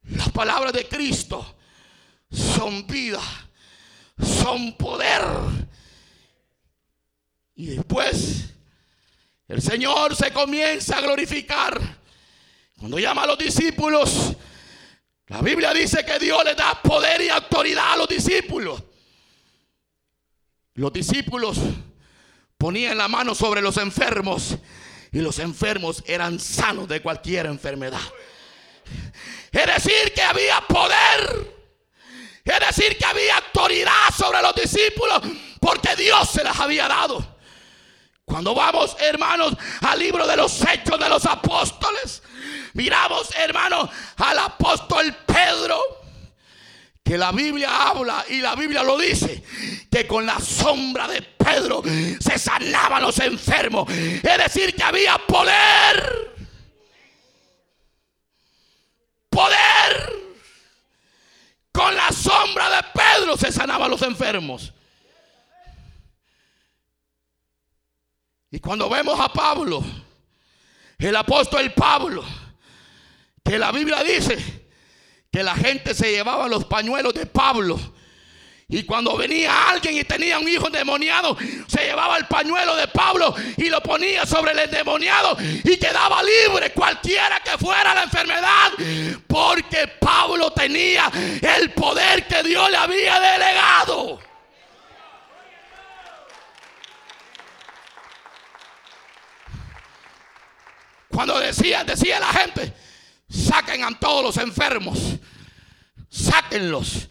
Las 0.09 0.29
palabras 0.29 0.71
de 0.71 0.87
Cristo 0.87 1.55
son 2.31 2.85
vida, 2.85 3.21
son 4.21 4.77
poder. 4.77 5.23
Y 7.55 7.65
después 7.67 8.53
el 9.47 9.61
Señor 9.61 10.15
se 10.15 10.31
comienza 10.31 10.97
a 10.97 11.01
glorificar. 11.01 12.02
Cuando 12.83 12.99
llama 12.99 13.23
a 13.23 13.27
los 13.27 13.37
discípulos, 13.37 14.33
la 15.27 15.41
Biblia 15.41 15.73
dice 15.73 16.03
que 16.03 16.19
Dios 16.19 16.43
le 16.43 16.53
da 16.53 16.81
poder 16.81 17.21
y 17.21 17.29
autoridad 17.29 17.93
a 17.93 17.95
los 17.95 18.09
discípulos. 18.09 18.83
Los 20.73 20.91
discípulos 20.91 21.59
ponían 22.57 22.97
la 22.97 23.07
mano 23.07 23.35
sobre 23.35 23.61
los 23.61 23.77
enfermos 23.77 24.57
y 25.13 25.19
los 25.19 25.39
enfermos 25.39 26.03
eran 26.07 26.41
sanos 26.41 26.89
de 26.89 27.01
cualquier 27.01 27.45
enfermedad. 27.45 28.01
Es 29.49 29.65
decir, 29.65 30.13
que 30.13 30.21
había 30.21 30.59
poder. 30.67 31.55
Es 32.43 32.59
decir, 32.67 32.97
que 32.97 33.05
había 33.05 33.37
autoridad 33.37 34.09
sobre 34.13 34.41
los 34.41 34.55
discípulos 34.55 35.21
porque 35.61 35.95
Dios 35.95 36.29
se 36.29 36.43
las 36.43 36.59
había 36.59 36.89
dado. 36.89 37.37
Cuando 38.25 38.53
vamos, 38.53 38.97
hermanos, 38.99 39.53
al 39.79 39.99
libro 39.99 40.27
de 40.27 40.35
los 40.35 40.61
hechos 40.67 40.99
de 40.99 41.07
los 41.07 41.25
apóstoles, 41.25 42.21
miramos, 42.73 43.29
hermanos, 43.37 43.89
al 44.17 44.39
apóstol 44.39 45.15
Pedro, 45.25 45.79
que 47.03 47.17
la 47.17 47.31
Biblia 47.31 47.89
habla 47.89 48.25
y 48.29 48.39
la 48.41 48.55
Biblia 48.55 48.83
lo 48.83 48.97
dice, 48.97 49.43
que 49.91 50.07
con 50.07 50.25
la 50.25 50.39
sombra 50.39 51.07
de 51.07 51.21
Pedro 51.21 51.83
se 52.19 52.39
sanaban 52.39 53.01
los 53.01 53.19
enfermos. 53.19 53.89
Es 53.89 54.37
decir, 54.37 54.73
que 54.73 54.83
había 54.83 55.17
poder. 55.17 56.33
Poder. 59.29 60.13
Con 61.71 61.95
la 61.95 62.09
sombra 62.11 62.69
de 62.69 62.83
Pedro 62.93 63.35
se 63.35 63.51
sanaban 63.51 63.89
los 63.89 64.01
enfermos. 64.03 64.71
Y 68.51 68.59
cuando 68.59 68.87
vemos 68.87 69.19
a 69.19 69.29
Pablo, 69.29 69.83
el 70.99 71.15
apóstol 71.15 71.73
Pablo, 71.73 72.23
que 73.43 73.59
la 73.59 73.71
Biblia 73.71 74.03
dice 74.03 74.37
que 75.31 75.43
la 75.43 75.55
gente 75.55 75.93
se 75.93 76.11
llevaba 76.11 76.47
los 76.47 76.65
pañuelos 76.65 77.13
de 77.13 77.25
Pablo. 77.25 77.79
Y 78.69 78.83
cuando 78.83 79.17
venía 79.17 79.69
alguien 79.69 79.97
y 79.97 80.03
tenía 80.03 80.39
un 80.39 80.47
hijo 80.47 80.67
endemoniado, 80.67 81.37
se 81.67 81.83
llevaba 81.83 82.17
el 82.17 82.25
pañuelo 82.25 82.75
de 82.75 82.87
Pablo 82.87 83.35
y 83.57 83.69
lo 83.69 83.81
ponía 83.81 84.25
sobre 84.25 84.53
el 84.53 84.59
endemoniado 84.59 85.37
y 85.39 85.77
quedaba 85.77 86.23
libre 86.23 86.71
cualquiera 86.71 87.39
que 87.41 87.57
fuera 87.57 87.93
la 87.93 88.03
enfermedad. 88.03 88.71
Porque 89.27 89.87
Pablo 89.99 90.51
tenía 90.53 91.11
el 91.41 91.71
poder 91.71 92.25
que 92.25 92.41
Dios 92.41 92.71
le 92.71 92.77
había 92.77 93.19
delegado. 93.19 94.19
Cuando 101.09 101.39
decía, 101.39 101.83
decía 101.83 102.19
la 102.19 102.33
gente, 102.33 102.73
saquen 103.33 103.83
a 103.83 103.99
todos 103.99 104.23
los 104.23 104.37
enfermos, 104.37 104.99
sáquenlos, 106.09 107.09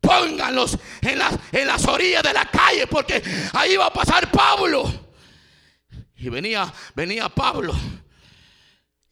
pónganlos 0.00 0.78
en 1.00 1.18
las, 1.18 1.34
en 1.52 1.66
las 1.66 1.86
orillas 1.86 2.22
de 2.22 2.32
la 2.32 2.44
calle, 2.46 2.86
porque 2.86 3.22
ahí 3.54 3.76
va 3.76 3.86
a 3.86 3.92
pasar 3.92 4.30
Pablo. 4.30 5.08
Y 6.16 6.28
venía, 6.28 6.72
venía 6.94 7.28
Pablo 7.30 7.74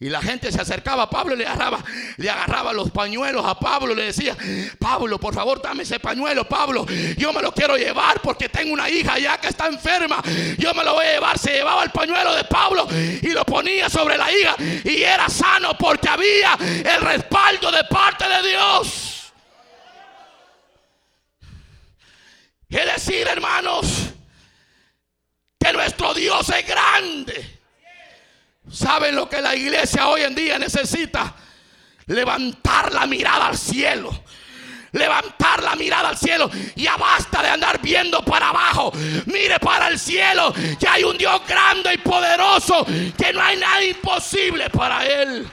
y 0.01 0.07
la 0.07 0.21
gente 0.21 0.49
se 0.49 0.61
acercaba 0.61 1.03
a 1.03 1.09
Pablo 1.09 1.35
y 1.35 1.39
le 1.39 1.45
agarraba, 1.45 1.83
le 2.15 2.29
agarraba 2.29 2.71
los 2.71 2.89
pañuelos 2.89 3.45
a 3.45 3.59
Pablo. 3.59 3.93
Le 3.93 4.05
decía, 4.05 4.37
Pablo, 4.79 5.19
por 5.19 5.33
favor, 5.33 5.61
dame 5.61 5.83
ese 5.83 5.99
pañuelo, 5.99 6.47
Pablo. 6.47 6.85
Yo 7.17 7.33
me 7.33 7.41
lo 7.41 7.51
quiero 7.53 7.75
llevar 7.75 8.21
porque 8.21 8.47
tengo 8.47 8.71
una 8.71 8.89
hija 8.89 9.19
ya 9.19 9.37
que 9.37 9.49
está 9.49 9.67
enferma. 9.67 10.23
Yo 10.57 10.73
me 10.73 10.85
lo 10.85 10.93
voy 10.93 11.05
a 11.05 11.13
llevar. 11.15 11.37
Se 11.37 11.51
llevaba 11.51 11.83
el 11.83 11.91
pañuelo 11.91 12.33
de 12.33 12.45
Pablo 12.45 12.87
y 12.91 13.27
lo 13.27 13.43
ponía 13.43 13.89
sobre 13.89 14.17
la 14.17 14.31
hija. 14.31 14.55
Y 14.85 15.03
era 15.03 15.27
sano 15.27 15.77
porque 15.77 16.07
había 16.07 16.57
el 16.61 17.01
respaldo 17.01 17.69
de 17.69 17.83
parte 17.83 18.23
de 18.25 18.49
Dios. 18.49 19.33
Es 22.69 22.85
decir, 22.85 23.27
hermanos, 23.27 24.11
que 25.59 25.73
nuestro 25.73 26.13
Dios 26.13 26.47
es 26.47 26.65
grande. 26.65 27.58
¿Saben 28.71 29.15
lo 29.15 29.27
que 29.27 29.41
la 29.41 29.55
iglesia 29.55 30.07
hoy 30.07 30.21
en 30.21 30.35
día 30.35 30.59
necesita? 30.59 31.33
Levantar 32.05 32.93
la 32.93 33.05
mirada 33.05 33.47
al 33.47 33.57
cielo. 33.57 34.23
Levantar 34.91 35.63
la 35.63 35.75
mirada 35.75 36.09
al 36.09 36.17
cielo. 36.17 36.49
Ya 36.75 36.97
basta 36.97 37.41
de 37.41 37.49
andar 37.49 37.81
viendo 37.81 38.23
para 38.23 38.49
abajo. 38.49 38.91
Mire 39.25 39.59
para 39.59 39.87
el 39.87 39.99
cielo. 39.99 40.53
Que 40.79 40.87
hay 40.87 41.03
un 41.03 41.17
Dios 41.17 41.41
grande 41.47 41.93
y 41.93 41.97
poderoso. 41.97 42.85
Que 43.17 43.31
no 43.33 43.41
hay 43.41 43.57
nada 43.57 43.83
imposible 43.83 44.69
para 44.69 45.05
Él. 45.05 45.49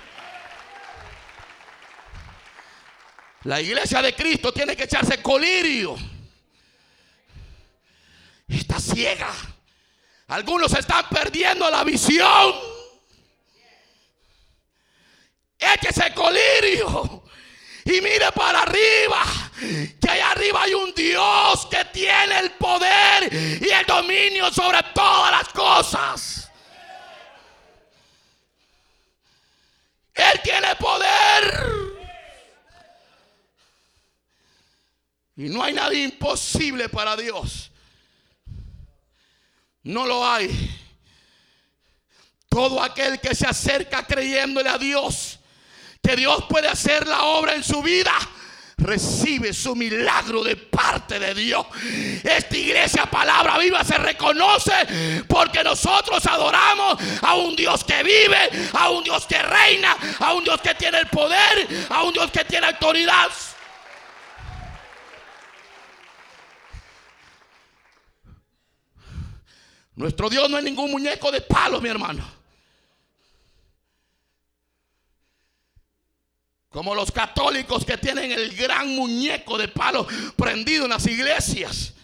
La 3.44 3.60
iglesia 3.60 4.02
de 4.02 4.14
Cristo 4.14 4.52
tiene 4.52 4.74
que 4.74 4.84
echarse 4.84 5.22
colirio. 5.22 5.96
Está 8.48 8.80
ciega. 8.80 9.30
Algunos 10.28 10.72
están 10.72 11.08
perdiendo 11.08 11.70
la 11.70 11.84
visión. 11.84 12.75
Échese 15.74 16.12
colirio. 16.14 17.22
Y 17.84 18.00
mire 18.00 18.32
para 18.32 18.62
arriba. 18.62 19.24
Que 20.00 20.10
allá 20.10 20.32
arriba 20.32 20.62
hay 20.62 20.74
un 20.74 20.92
Dios 20.94 21.66
que 21.66 21.84
tiene 21.86 22.40
el 22.40 22.50
poder 22.52 23.32
y 23.32 23.68
el 23.68 23.86
dominio 23.86 24.52
sobre 24.52 24.82
todas 24.94 25.30
las 25.30 25.48
cosas. 25.50 26.50
Él 30.14 30.40
tiene 30.42 30.74
poder. 30.76 31.76
Y 35.36 35.48
no 35.48 35.62
hay 35.62 35.74
nada 35.74 35.94
imposible 35.94 36.88
para 36.88 37.16
Dios. 37.16 37.70
No 39.82 40.06
lo 40.06 40.26
hay. 40.26 40.74
Todo 42.48 42.82
aquel 42.82 43.20
que 43.20 43.34
se 43.34 43.46
acerca 43.46 44.06
creyéndole 44.06 44.70
a 44.70 44.78
Dios 44.78 45.38
que 46.02 46.16
Dios 46.16 46.44
puede 46.48 46.68
hacer 46.68 47.06
la 47.06 47.24
obra 47.24 47.54
en 47.54 47.64
su 47.64 47.82
vida, 47.82 48.12
recibe 48.78 49.52
su 49.52 49.74
milagro 49.74 50.44
de 50.44 50.56
parte 50.56 51.18
de 51.18 51.34
Dios. 51.34 51.66
Esta 52.22 52.56
iglesia 52.56 53.06
palabra 53.06 53.58
viva 53.58 53.82
se 53.84 53.98
reconoce 53.98 55.24
porque 55.28 55.64
nosotros 55.64 56.24
adoramos 56.26 56.98
a 57.22 57.34
un 57.34 57.56
Dios 57.56 57.84
que 57.84 58.02
vive, 58.02 58.70
a 58.72 58.90
un 58.90 59.02
Dios 59.02 59.26
que 59.26 59.42
reina, 59.42 59.96
a 60.20 60.34
un 60.34 60.44
Dios 60.44 60.60
que 60.60 60.74
tiene 60.74 60.98
el 61.00 61.08
poder, 61.08 61.66
a 61.90 62.02
un 62.02 62.12
Dios 62.12 62.30
que 62.30 62.44
tiene 62.44 62.66
autoridad. 62.66 63.30
Nuestro 69.96 70.28
Dios 70.28 70.50
no 70.50 70.58
es 70.58 70.64
ningún 70.64 70.90
muñeco 70.90 71.32
de 71.32 71.40
palo, 71.40 71.80
mi 71.80 71.88
hermano. 71.88 72.35
Como 76.76 76.94
los 76.94 77.10
católicos 77.10 77.86
que 77.86 77.96
tienen 77.96 78.30
el 78.30 78.54
gran 78.54 78.94
muñeco 78.94 79.56
de 79.56 79.66
palo 79.66 80.06
prendido 80.36 80.84
en 80.84 80.90
las 80.90 81.06
iglesias. 81.06 81.94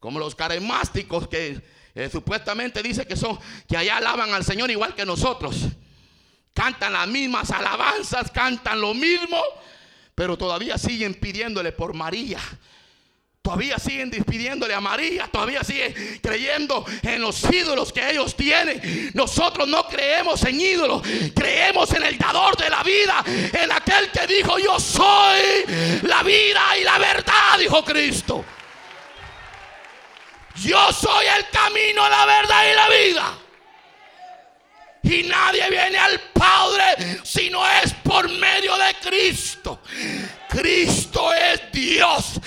Como 0.00 0.18
los 0.18 0.34
carismáticos 0.34 1.28
que 1.28 1.62
eh, 1.94 2.10
supuestamente 2.10 2.82
dice 2.82 3.06
que 3.06 3.14
son 3.14 3.38
que 3.68 3.76
allá 3.76 3.98
alaban 3.98 4.34
al 4.34 4.44
Señor 4.44 4.68
igual 4.68 4.96
que 4.96 5.06
nosotros. 5.06 5.58
cantan 6.52 6.94
las 6.94 7.06
mismas 7.06 7.52
alabanzas, 7.52 8.32
cantan 8.32 8.80
lo 8.80 8.94
mismo, 8.94 9.40
pero 10.16 10.36
todavía 10.36 10.76
siguen 10.76 11.14
pidiéndole 11.14 11.70
por 11.70 11.94
María. 11.94 12.40
Todavía 13.42 13.78
siguen 13.78 14.10
despidiéndole 14.10 14.74
a 14.74 14.80
María, 14.80 15.26
todavía 15.26 15.64
siguen 15.64 16.20
creyendo 16.22 16.84
en 17.02 17.22
los 17.22 17.42
ídolos 17.50 17.90
que 17.90 18.10
ellos 18.10 18.36
tienen. 18.36 19.10
Nosotros 19.14 19.66
no 19.66 19.88
creemos 19.88 20.44
en 20.44 20.60
ídolos, 20.60 21.02
creemos 21.34 21.90
en 21.94 22.02
el 22.02 22.18
dador 22.18 22.54
de 22.58 22.68
la 22.68 22.82
vida, 22.82 23.24
en 23.26 23.72
aquel 23.72 24.10
que 24.10 24.26
dijo, 24.26 24.58
yo 24.58 24.78
soy 24.78 25.40
la 26.02 26.22
vida 26.22 26.76
y 26.78 26.84
la 26.84 26.98
verdad, 26.98 27.58
dijo 27.58 27.82
Cristo. 27.82 28.44
Yo 30.56 30.92
soy 30.92 31.24
el 31.38 31.48
camino, 31.48 32.06
la 32.10 32.26
verdad 32.26 32.70
y 32.70 32.74
la 32.74 32.88
vida. 32.88 33.38
Y 35.02 35.22
nadie 35.22 35.70
viene 35.70 35.96
al 35.96 36.20
Padre 36.34 37.20
si 37.24 37.48
no 37.48 37.66
es 37.66 37.94
por 37.94 38.28
medio 38.28 38.76
de 38.76 38.94
Cristo. 39.02 39.80
Cristo 40.50 41.32
es 41.32 41.72
Dios. 41.72 42.40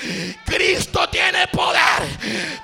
Cristo 0.45 1.07
tiene 1.09 1.47
poder. 1.47 2.03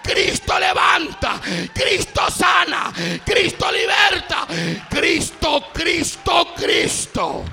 Cristo 0.03 0.59
levanta. 0.59 1.39
Cristo 1.73 2.29
sana. 2.29 2.93
Cristo 3.25 3.71
liberta. 3.71 4.45
Cristo, 4.89 5.63
Cristo, 5.73 6.47
Cristo. 6.55 7.45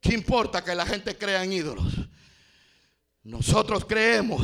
¿Qué 0.00 0.14
importa 0.14 0.64
que 0.64 0.74
la 0.74 0.86
gente 0.86 1.18
crea 1.18 1.44
en 1.44 1.52
ídolos? 1.52 1.92
Nosotros 3.24 3.84
creemos 3.84 4.42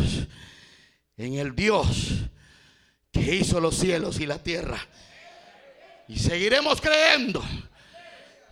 en 1.17 1.35
el 1.35 1.55
Dios 1.55 2.09
que 3.13 3.37
hizo 3.37 3.61
los 3.61 3.77
cielos 3.77 4.19
y 4.19 4.27
la 4.27 4.43
tierra. 4.43 4.79
Y 6.09 6.19
seguiremos 6.19 6.81
creyendo. 6.81 7.43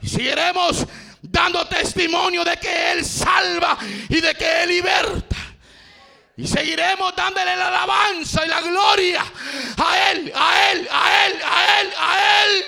Seguiremos 0.03 0.87
dando 1.23 1.67
testimonio 1.67 2.45
de 2.45 2.57
que 2.57 2.93
Él 2.93 3.05
salva 3.05 3.79
y 4.09 4.21
de 4.21 4.35
que 4.35 4.63
Él 4.63 4.69
liberta. 4.71 5.37
Y 6.37 6.47
seguiremos 6.47 7.15
dándole 7.15 7.55
la 7.55 7.69
alabanza 7.69 8.47
y 8.47 8.49
la 8.49 8.61
gloria 8.63 9.23
a 9.77 10.11
Él, 10.11 10.33
a 10.35 10.71
Él, 10.71 10.89
a 10.91 11.27
Él, 11.27 11.41
a 11.45 11.81
Él, 11.81 11.93
a 11.99 12.45
Él. 12.45 12.65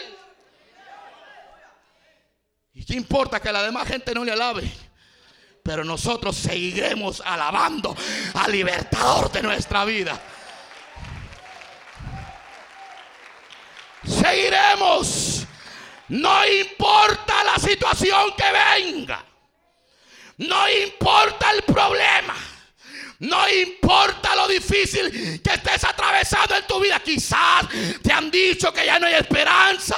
¿Y 2.74 2.84
qué 2.84 2.94
importa 2.94 3.40
que 3.40 3.50
la 3.50 3.62
demás 3.62 3.88
gente 3.88 4.14
no 4.14 4.24
le 4.24 4.32
alabe? 4.32 4.70
Pero 5.62 5.84
nosotros 5.84 6.36
seguiremos 6.36 7.22
alabando 7.24 7.96
al 8.34 8.52
libertador 8.52 9.30
de 9.32 9.42
nuestra 9.42 9.84
vida. 9.84 10.20
Seguiremos. 14.04 15.41
No 16.12 16.46
importa 16.46 17.42
la 17.42 17.56
situación 17.56 18.34
que 18.36 18.44
venga. 18.52 19.24
No 20.38 20.68
importa 20.68 21.50
el 21.52 21.62
problema. 21.62 22.34
No 23.20 23.48
importa 23.48 24.36
lo 24.36 24.46
difícil 24.46 25.40
que 25.42 25.54
estés 25.54 25.84
atravesando 25.84 26.54
en 26.54 26.66
tu 26.66 26.80
vida. 26.80 27.00
Quizás 27.00 27.66
te 28.02 28.12
han 28.12 28.30
dicho 28.30 28.70
que 28.74 28.84
ya 28.84 28.98
no 28.98 29.06
hay 29.06 29.14
esperanza. 29.14 29.96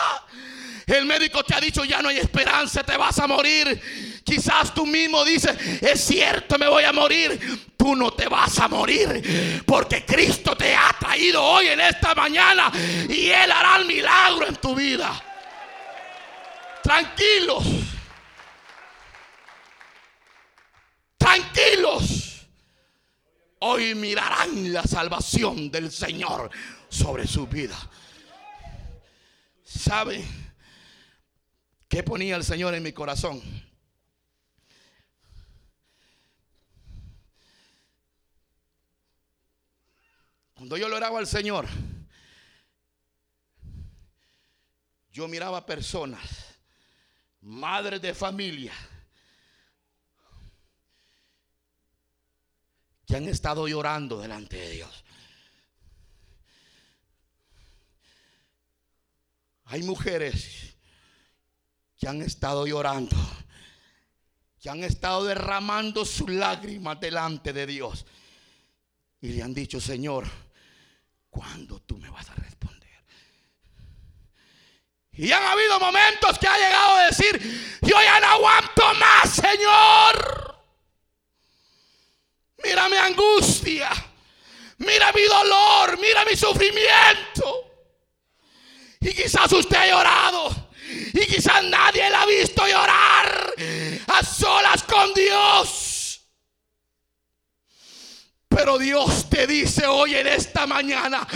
El 0.87 1.05
médico 1.05 1.43
te 1.43 1.55
ha 1.55 1.61
dicho 1.61 1.85
ya 1.85 2.01
no 2.01 2.11
hay 2.11 2.19
esperanza, 2.19 2.85
te 2.85 2.97
vas 2.97 3.19
a 3.19 3.27
morir. 3.27 4.23
Quizás 4.23 4.73
tú 4.73 4.87
mismo 4.87 5.25
dices, 5.25 5.57
es 5.83 6.01
cierto, 6.01 6.59
me 6.59 6.69
voy 6.69 6.85
a 6.85 6.93
morir. 6.93 7.73
Tú 7.77 7.97
no 7.97 8.13
te 8.13 8.29
vas 8.29 8.57
a 8.61 8.69
morir 8.69 9.65
porque 9.67 10.05
Cristo 10.05 10.57
te 10.57 10.77
ha 10.77 10.95
traído 10.97 11.43
hoy 11.43 11.69
en 11.69 11.81
esta 11.81 12.15
mañana 12.15 12.71
y 13.09 13.31
Él 13.31 13.51
hará 13.51 13.79
el 13.79 13.87
milagro 13.87 14.47
en 14.47 14.55
tu 14.57 14.77
vida. 14.77 15.34
Tranquilos. 16.85 17.65
Tranquilos. 21.17 22.47
Hoy 23.61 23.95
mirarán 23.95 24.71
la 24.71 24.83
salvación 24.83 25.71
del 25.71 25.91
Señor 25.91 26.51
sobre 26.91 27.27
su 27.27 27.47
vida. 27.47 27.75
¿Sabe 29.65 30.23
qué 31.89 32.03
ponía 32.03 32.37
el 32.37 32.45
Señor 32.45 32.75
en 32.75 32.83
mi 32.83 32.93
corazón? 32.93 33.41
Cuando 40.53 40.77
yo 40.77 40.95
oraba 40.95 41.19
al 41.19 41.27
Señor, 41.27 41.67
yo 45.11 45.27
miraba 45.29 45.65
personas, 45.65 46.54
madres 47.45 48.01
de 48.01 48.15
familia, 48.15 48.73
que 53.07 53.17
han 53.17 53.29
estado 53.29 53.69
llorando 53.69 54.21
delante 54.21 54.57
de 54.57 54.71
Dios. 54.71 55.05
Hay 59.67 59.83
mujeres 59.83 60.75
que 61.99 62.09
han 62.09 62.23
estado 62.23 62.67
llorando, 62.67 63.17
que 64.61 64.71
han 64.71 64.83
estado 64.83 65.25
derramando 65.25 66.05
sus 66.05 66.31
lágrimas 66.31 66.99
delante 67.01 67.53
de 67.53 67.67
Dios. 67.67 68.07
Y 69.21 69.29
le 69.29 69.43
han 69.43 69.55
dicho, 69.55 69.81
Señor, 69.81 70.27
¿cuándo 71.31 71.81
tú 71.81 71.99
me 71.99 72.09
vas 72.11 72.29
a? 72.31 72.44
Y 75.17 75.31
han 75.31 75.43
habido 75.45 75.79
momentos 75.79 76.39
que 76.39 76.49
ha 76.49 76.57
llegado 76.57 76.95
a 76.97 77.07
decir, 77.07 77.79
yo 77.83 78.03
ya 78.03 78.21
no 78.21 78.27
aguanto 78.27 78.95
más, 78.95 79.31
Señor. 79.31 80.55
Mira 82.65 82.89
mi 82.89 82.97
angustia, 82.97 83.91
mira 84.79 85.13
mi 85.13 85.23
dolor, 85.23 85.99
mira 86.01 86.25
mi 86.25 86.37
sufrimiento. 86.37 87.71
Y 89.01 89.13
quizás 89.13 89.53
usted 89.53 89.77
ha 89.77 89.87
llorado. 89.87 90.71
Y 91.13 91.27
quizás 91.27 91.63
nadie 91.65 92.09
la 92.11 92.23
ha 92.23 92.27
visto 92.27 92.67
llorar 92.67 93.55
a 94.09 94.25
solas 94.25 94.83
con 94.83 95.13
Dios. 95.15 95.94
Pero 98.55 98.79
Dios 98.79 99.29
te 99.29 99.47
dice 99.47 99.87
hoy 99.87 100.15
en 100.15 100.27
esta 100.27 100.67
mañana, 100.67 101.27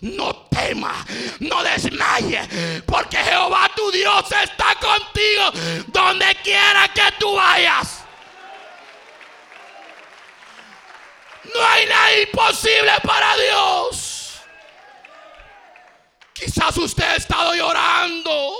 no 0.00 0.46
tema, 0.46 1.04
no 1.40 1.62
desmaye, 1.62 2.82
porque 2.86 3.16
Jehová 3.16 3.70
tu 3.74 3.90
Dios 3.90 4.24
está 4.30 4.76
contigo 4.76 5.84
donde 5.88 6.36
quiera 6.42 6.88
que 6.94 7.02
tú 7.18 7.34
vayas. 7.34 8.04
No 11.54 11.64
hay 11.66 11.86
nada 11.86 12.20
imposible 12.20 12.92
para 13.02 13.36
Dios. 13.36 14.40
Quizás 16.32 16.76
usted 16.76 17.04
ha 17.04 17.16
estado 17.16 17.54
llorando 17.54 18.52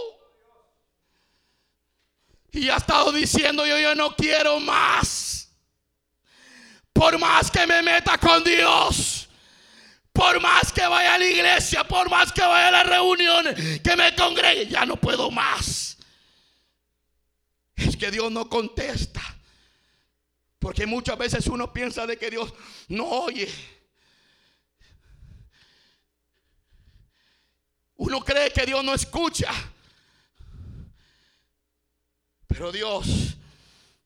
y 2.51 2.69
ha 2.69 2.77
estado 2.77 3.13
diciendo 3.13 3.65
yo, 3.65 3.79
yo 3.79 3.95
no 3.95 4.17
quiero 4.17 4.59
más. 4.59 5.48
Por 6.99 7.17
más 7.17 7.49
que 7.49 7.65
me 7.65 7.81
meta 7.81 8.19
con 8.19 8.43
Dios. 8.43 9.29
Por 10.13 10.41
más 10.41 10.73
que 10.73 10.85
vaya 10.85 11.15
a 11.15 11.19
la 11.19 11.27
iglesia, 11.27 11.85
por 11.85 12.11
más 12.11 12.33
que 12.33 12.41
vaya 12.41 12.67
a 12.67 12.71
la 12.73 12.83
reunión, 12.83 13.45
que 13.85 13.95
me 13.95 14.17
congregue, 14.17 14.67
ya 14.67 14.85
no 14.85 14.97
puedo 14.97 15.31
más. 15.31 15.97
Es 17.77 17.97
que 17.97 18.11
Dios 18.11 18.33
no 18.33 18.49
contesta. 18.49 19.23
Porque 20.59 20.87
muchas 20.87 21.17
veces 21.17 21.47
uno 21.47 21.73
piensa 21.73 22.05
de 22.05 22.17
que 22.17 22.31
Dios 22.31 22.53
no 22.89 23.05
oye. 23.05 23.49
Uno 27.95 28.25
cree 28.25 28.53
que 28.53 28.67
Dios 28.67 28.83
no 28.83 28.93
escucha. 28.93 29.53
Pero 32.49 32.73
Dios 32.73 33.37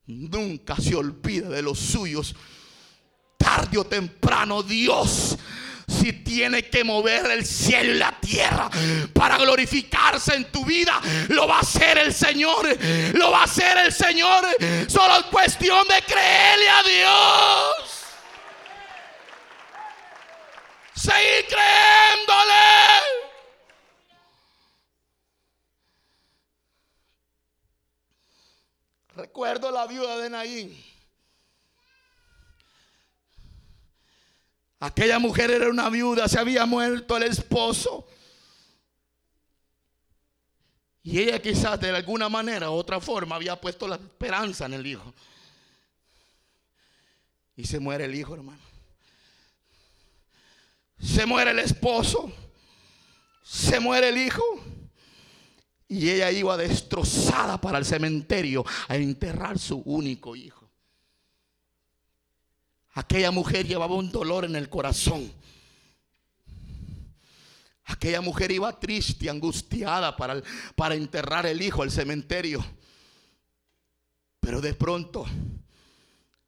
nunca 0.05 0.77
se 0.77 0.95
olvida 0.95 1.49
de 1.49 1.63
los 1.63 1.79
suyos 1.79 2.35
tarde 3.53 3.79
o 3.79 3.85
temprano 3.85 4.63
Dios 4.63 5.37
si 5.87 6.13
tiene 6.13 6.69
que 6.71 6.85
mover 6.85 7.31
el 7.31 7.45
cielo 7.45 7.93
y 7.93 7.99
la 7.99 8.19
tierra 8.19 8.71
para 9.13 9.37
glorificarse 9.37 10.35
en 10.35 10.51
tu 10.51 10.65
vida, 10.65 10.99
lo 11.29 11.47
va 11.47 11.59
a 11.59 11.61
hacer 11.61 11.99
el 11.99 12.15
Señor. 12.15 12.67
Lo 13.13 13.31
va 13.31 13.43
a 13.43 13.45
hacer 13.45 13.77
el 13.77 13.93
Señor. 13.93 14.45
Solo 14.89 15.19
es 15.19 15.25
cuestión 15.25 15.87
de 15.87 16.03
creerle 16.03 16.69
a 16.71 16.83
Dios. 16.83 18.05
Seguir 20.95 21.47
creyéndole. 21.49 22.53
Recuerdo 29.15 29.71
la 29.71 29.87
viuda 29.87 30.17
de 30.19 30.31
Naín. 30.31 30.92
Aquella 34.83 35.21
mujer 35.21 35.49
era 35.53 35.71
una 35.71 35.89
viuda, 35.89 36.27
se 36.27 36.41
había 36.41 36.67
muerto 36.67 37.17
el 37.17 37.23
esposo. 37.23 38.05
Y 41.05 41.21
ella 41.21 41.41
quizás 41.41 41.81
de 41.81 41.91
alguna 41.91 42.29
manera 42.29 42.69
u 42.69 42.73
otra 42.73 43.01
forma 43.01 43.37
había 43.37 43.55
puesto 43.61 43.87
la 43.87 43.95
esperanza 43.95 44.67
en 44.67 44.75
el 44.75 44.85
hijo. 44.85 45.15
Y 47.55 47.65
se 47.65 47.79
muere 47.79 48.07
el 48.07 48.15
hijo, 48.17 48.35
hermano. 48.35 48.59
Se 51.01 51.27
muere 51.27 51.53
el 51.53 51.61
esposo. 51.61 52.33
Se 53.45 53.79
muere 53.79 54.09
el 54.09 54.19
hijo. 54.19 54.43
Y 55.87 56.11
ella 56.11 56.33
iba 56.33 56.57
destrozada 56.57 57.61
para 57.61 57.79
el 57.79 57.85
cementerio 57.85 58.65
a 58.89 58.97
enterrar 58.97 59.61
su 59.61 59.77
único 59.85 60.35
hijo. 60.35 60.62
Aquella 62.93 63.31
mujer 63.31 63.67
llevaba 63.67 63.95
un 63.95 64.11
dolor 64.11 64.45
en 64.45 64.57
el 64.57 64.69
corazón. 64.69 65.33
Aquella 67.85 68.21
mujer 68.21 68.53
iba 68.53 68.79
triste, 68.79 69.29
angustiada 69.29 70.17
para, 70.17 70.43
para 70.77 70.95
enterrar 70.95 71.47
el 71.47 71.63
hijo 71.63 71.83
al 71.83 71.91
cementerio. 71.91 72.65
Pero 74.41 74.61
de 74.61 74.75
pronto 74.75 75.25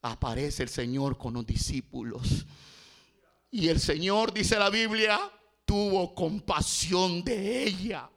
aparece 0.02 0.62
el 0.62 0.68
Señor 0.68 1.16
con 1.16 1.34
los 1.34 1.46
discípulos. 1.46 2.46
Y 3.50 3.68
el 3.68 3.80
Señor, 3.80 4.32
dice 4.32 4.58
la 4.58 4.68
Biblia, 4.68 5.18
tuvo 5.64 6.14
compasión 6.14 7.24
de 7.24 7.64
ella. 7.64 8.10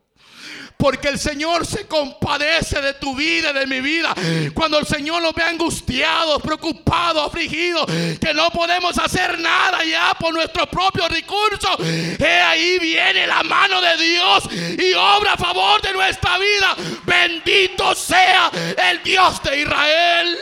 Porque 0.78 1.08
el 1.08 1.18
Señor 1.18 1.66
se 1.66 1.88
compadece 1.88 2.80
de 2.82 2.94
tu 2.94 3.16
vida, 3.16 3.52
de 3.52 3.66
mi 3.66 3.82
vida. 3.82 4.14
Cuando 4.54 4.78
el 4.78 4.86
Señor 4.86 5.22
nos 5.22 5.34
ve 5.34 5.44
angustiados, 5.44 6.42
preocupados, 6.42 7.28
afligidos, 7.28 7.86
que 8.20 8.34
no 8.34 8.50
podemos 8.52 8.98
hacer 9.00 9.40
nada 9.40 9.84
ya 9.84 10.14
por 10.20 10.34
nuestros 10.34 10.68
propios 10.68 11.10
recursos. 11.10 11.78
He 11.80 12.42
ahí 12.42 12.78
viene 12.80 13.26
la 13.26 13.42
mano 13.44 13.82
de 13.82 13.98
Dios 13.98 14.44
y 14.78 14.94
obra 14.94 15.34
a 15.34 15.38
favor 15.38 15.82
de 15.82 15.94
nuestra 15.94 16.38
vida. 16.38 16.76
Bendito 17.04 17.96
sea 17.96 18.52
el 18.90 19.02
Dios 19.02 19.42
de 19.42 19.62
Israel. 19.62 20.38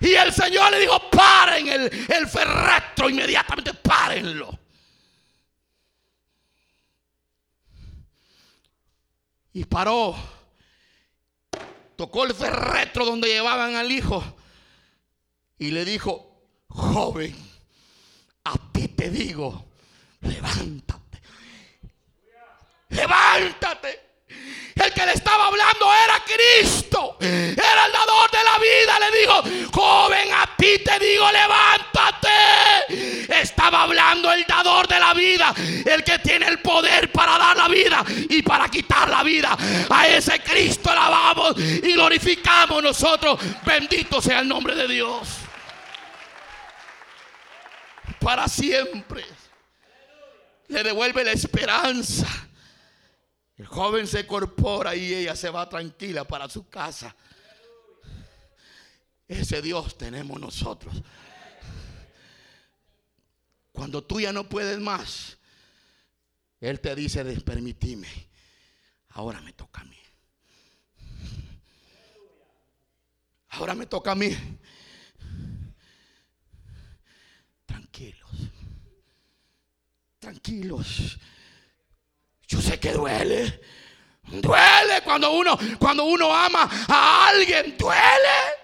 Y 0.00 0.14
el 0.14 0.32
Señor 0.32 0.72
le 0.72 0.80
dijo, 0.80 1.08
paren 1.10 1.68
el, 1.68 1.82
el 2.08 3.10
inmediatamente 3.10 3.72
párenlo. 3.74 4.61
Y 9.52 9.64
paró. 9.64 10.14
Tocó 11.96 12.24
el 12.24 12.34
ferretro 12.34 13.04
donde 13.04 13.28
llevaban 13.28 13.76
al 13.76 13.90
hijo. 13.92 14.22
Y 15.58 15.70
le 15.70 15.84
dijo, 15.84 16.48
joven, 16.68 17.36
a 18.44 18.54
ti 18.72 18.88
te 18.88 19.10
digo, 19.10 19.66
levántate. 20.20 21.22
Levántate. 22.88 24.01
El 24.74 24.92
que 24.92 25.06
le 25.06 25.12
estaba 25.12 25.48
hablando 25.48 25.92
era 26.04 26.22
Cristo. 26.24 27.16
Era 27.20 27.86
el 27.86 27.92
dador 27.92 28.30
de 28.30 28.44
la 28.44 28.58
vida. 28.58 28.98
Le 29.00 29.18
dijo, 29.20 29.70
joven, 29.72 30.32
a 30.32 30.56
ti 30.56 30.78
te 30.84 30.98
digo, 30.98 31.30
levántate. 31.30 32.28
Estaba 33.40 33.82
hablando 33.82 34.32
el 34.32 34.44
dador 34.46 34.88
de 34.88 34.98
la 34.98 35.14
vida. 35.14 35.54
El 35.84 36.02
que 36.04 36.18
tiene 36.20 36.48
el 36.48 36.60
poder 36.60 37.12
para 37.12 37.38
dar 37.38 37.56
la 37.56 37.68
vida 37.68 38.04
y 38.08 38.42
para 38.42 38.68
quitar 38.68 39.08
la 39.08 39.22
vida. 39.22 39.56
A 39.90 40.08
ese 40.08 40.40
Cristo 40.40 40.90
alabamos 40.90 41.58
y 41.58 41.92
glorificamos 41.92 42.82
nosotros. 42.82 43.38
Bendito 43.64 44.22
sea 44.22 44.40
el 44.40 44.48
nombre 44.48 44.74
de 44.74 44.88
Dios. 44.88 45.28
Para 48.20 48.48
siempre. 48.48 49.24
Le 50.68 50.82
devuelve 50.82 51.22
la 51.24 51.32
esperanza 51.32 52.26
el 53.56 53.66
joven 53.66 54.06
se 54.06 54.26
corpora 54.26 54.94
y 54.96 55.12
ella 55.14 55.36
se 55.36 55.50
va 55.50 55.68
tranquila 55.68 56.24
para 56.24 56.48
su 56.48 56.68
casa. 56.68 57.14
Ese 59.28 59.62
Dios 59.62 59.96
tenemos 59.96 60.40
nosotros. 60.40 61.02
Cuando 63.72 64.02
tú 64.04 64.20
ya 64.20 64.32
no 64.32 64.48
puedes 64.48 64.78
más, 64.78 65.38
Él 66.60 66.80
te 66.80 66.94
dice, 66.94 67.24
permitime, 67.40 68.08
ahora 69.10 69.40
me 69.40 69.52
toca 69.52 69.80
a 69.80 69.84
mí. 69.84 69.98
Ahora 73.48 73.74
me 73.74 73.86
toca 73.86 74.12
a 74.12 74.14
mí. 74.14 74.30
Tranquilos. 77.66 78.30
Tranquilos. 80.18 81.18
Yo 82.52 82.60
sé 82.60 82.78
que 82.78 82.92
duele. 82.92 83.60
Duele 84.26 85.00
cuando 85.02 85.32
uno, 85.32 85.58
cuando 85.78 86.04
uno 86.04 86.34
ama 86.34 86.68
a 86.86 87.28
alguien, 87.28 87.74
duele. 87.78 88.60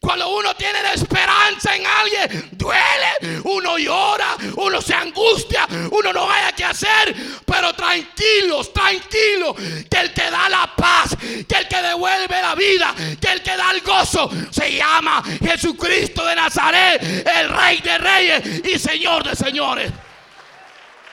Cuando 0.00 0.30
uno 0.30 0.54
tiene 0.54 0.82
la 0.82 0.94
esperanza 0.94 1.76
en 1.76 1.84
alguien, 1.84 2.48
duele. 2.52 3.42
Uno 3.44 3.76
llora, 3.76 4.36
uno 4.56 4.80
se 4.80 4.94
angustia, 4.94 5.68
uno 5.90 6.14
no 6.14 6.30
haya 6.30 6.52
que 6.52 6.64
hacer. 6.64 7.14
Pero 7.44 7.74
tranquilos, 7.74 8.72
tranquilos, 8.72 9.54
que 9.90 10.00
el 10.00 10.14
que 10.14 10.30
da 10.30 10.48
la 10.48 10.74
paz, 10.74 11.14
que 11.46 11.56
el 11.56 11.68
que 11.68 11.82
devuelve 11.82 12.40
la 12.40 12.54
vida, 12.54 12.94
que 13.20 13.32
el 13.32 13.42
que 13.42 13.54
da 13.54 13.70
el 13.72 13.82
gozo, 13.82 14.30
se 14.50 14.72
llama 14.76 15.22
Jesucristo 15.44 16.24
de 16.24 16.36
Nazaret, 16.36 17.02
el 17.36 17.50
Rey 17.50 17.80
de 17.82 17.98
Reyes 17.98 18.62
y 18.64 18.78
Señor 18.78 19.28
de 19.28 19.36
Señores. 19.36 19.92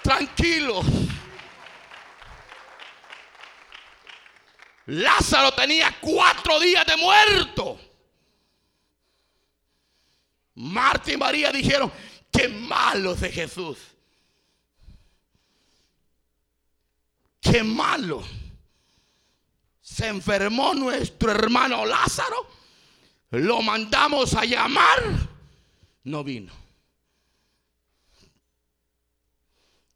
Tranquilos. 0.01 0.85
Lázaro 4.87 5.51
tenía 5.51 5.97
cuatro 5.99 6.59
días 6.59 6.85
de 6.85 6.95
muerto. 6.95 7.79
Marta 10.55 11.11
y 11.11 11.17
María 11.17 11.51
dijeron, 11.51 11.91
qué 12.31 12.47
malo 12.47 13.13
de 13.15 13.29
Jesús. 13.29 13.77
Qué 17.41 17.63
malo. 17.63 18.23
Se 19.81 20.07
enfermó 20.07 20.73
nuestro 20.73 21.31
hermano 21.31 21.85
Lázaro. 21.85 22.47
Lo 23.31 23.61
mandamos 23.61 24.33
a 24.35 24.45
llamar. 24.45 25.03
No 26.05 26.23
vino. 26.23 26.53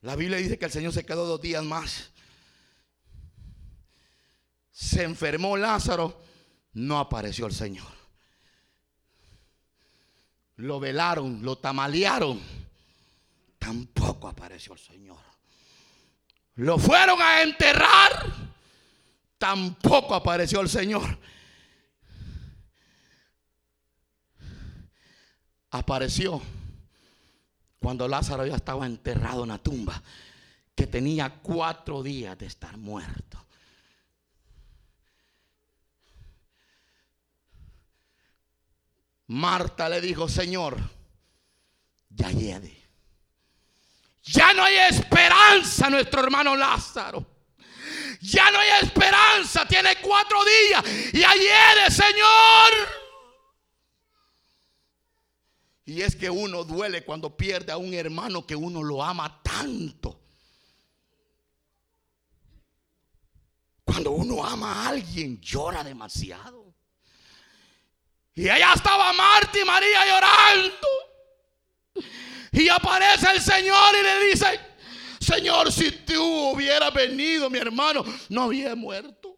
La 0.02 0.18
Biblia 0.18 0.38
dice 0.38 0.60
que 0.60 0.66
el 0.66 0.72
Señor 0.72 0.92
se 0.92 1.06
quedó 1.06 1.26
dos 1.26 1.42
días 1.42 1.64
más 1.64 2.11
se 4.82 5.04
enfermó 5.04 5.56
Lázaro, 5.58 6.24
no 6.74 6.98
apareció 6.98 7.46
el 7.46 7.54
Señor. 7.54 7.94
Lo 10.56 10.80
velaron, 10.80 11.44
lo 11.44 11.60
tamalearon, 11.60 12.42
tampoco 13.60 14.28
apareció 14.28 14.74
el 14.74 14.80
Señor. 14.80 15.20
Lo 16.56 16.80
fueron 16.80 17.22
a 17.22 17.44
enterrar, 17.44 18.26
tampoco 19.38 20.16
apareció 20.16 20.62
el 20.62 20.70
Señor. 20.70 21.16
Apareció 25.70 26.42
cuando 27.78 28.08
Lázaro 28.08 28.48
ya 28.48 28.56
estaba 28.56 28.88
enterrado 28.88 29.44
en 29.44 29.50
la 29.50 29.60
tumba, 29.60 30.02
que 30.74 30.88
tenía 30.88 31.30
cuatro 31.30 32.02
días 32.02 32.36
de 32.36 32.48
estar 32.48 32.76
muerto. 32.78 33.46
Marta 39.32 39.88
le 39.88 40.02
dijo, 40.02 40.28
Señor, 40.28 40.78
ya 42.10 42.30
llegue. 42.32 42.86
Ya 44.24 44.54
no 44.54 44.62
hay 44.62 44.76
esperanza, 44.90 45.90
nuestro 45.90 46.22
hermano 46.22 46.54
Lázaro. 46.54 47.26
Ya 48.20 48.52
no 48.52 48.60
hay 48.60 48.84
esperanza, 48.84 49.66
tiene 49.66 49.96
cuatro 50.02 50.38
días 50.44 50.84
y 51.14 51.24
ayer, 51.24 51.90
Señor. 51.90 52.74
Y 55.86 56.02
es 56.02 56.14
que 56.18 56.30
uno 56.30 56.66
duele 56.66 57.06
cuando 57.06 57.36
pierde 57.38 57.72
a 57.72 57.78
un 57.78 57.94
hermano 57.94 58.46
que 58.46 58.58
uno 58.58 58.84
lo 58.84 59.02
ama 59.02 59.42
tanto. 59.42 60.20
Cuando 63.86 64.12
uno 64.12 64.44
ama 64.44 64.74
a 64.74 64.90
alguien, 64.90 65.40
llora 65.40 65.86
demasiado. 65.86 66.61
Y 68.36 68.48
allá 68.48 68.74
estaba 68.76 69.12
Marta 69.14 69.60
y 69.60 69.66
María 69.66 70.06
llorando. 70.08 70.88
Y 72.52 72.70
aparece 72.70 73.32
el 73.32 73.42
Señor 73.42 73.96
y 74.00 74.04
le 74.04 74.30
dice, 74.30 74.60
Señor, 75.20 75.72
si 75.72 75.92
tú 75.92 76.52
hubieras 76.52 76.94
venido, 76.94 77.50
mi 77.50 77.60
hermano, 77.60 78.04
no 78.30 78.44
había 78.44 78.76
muerto. 78.76 79.38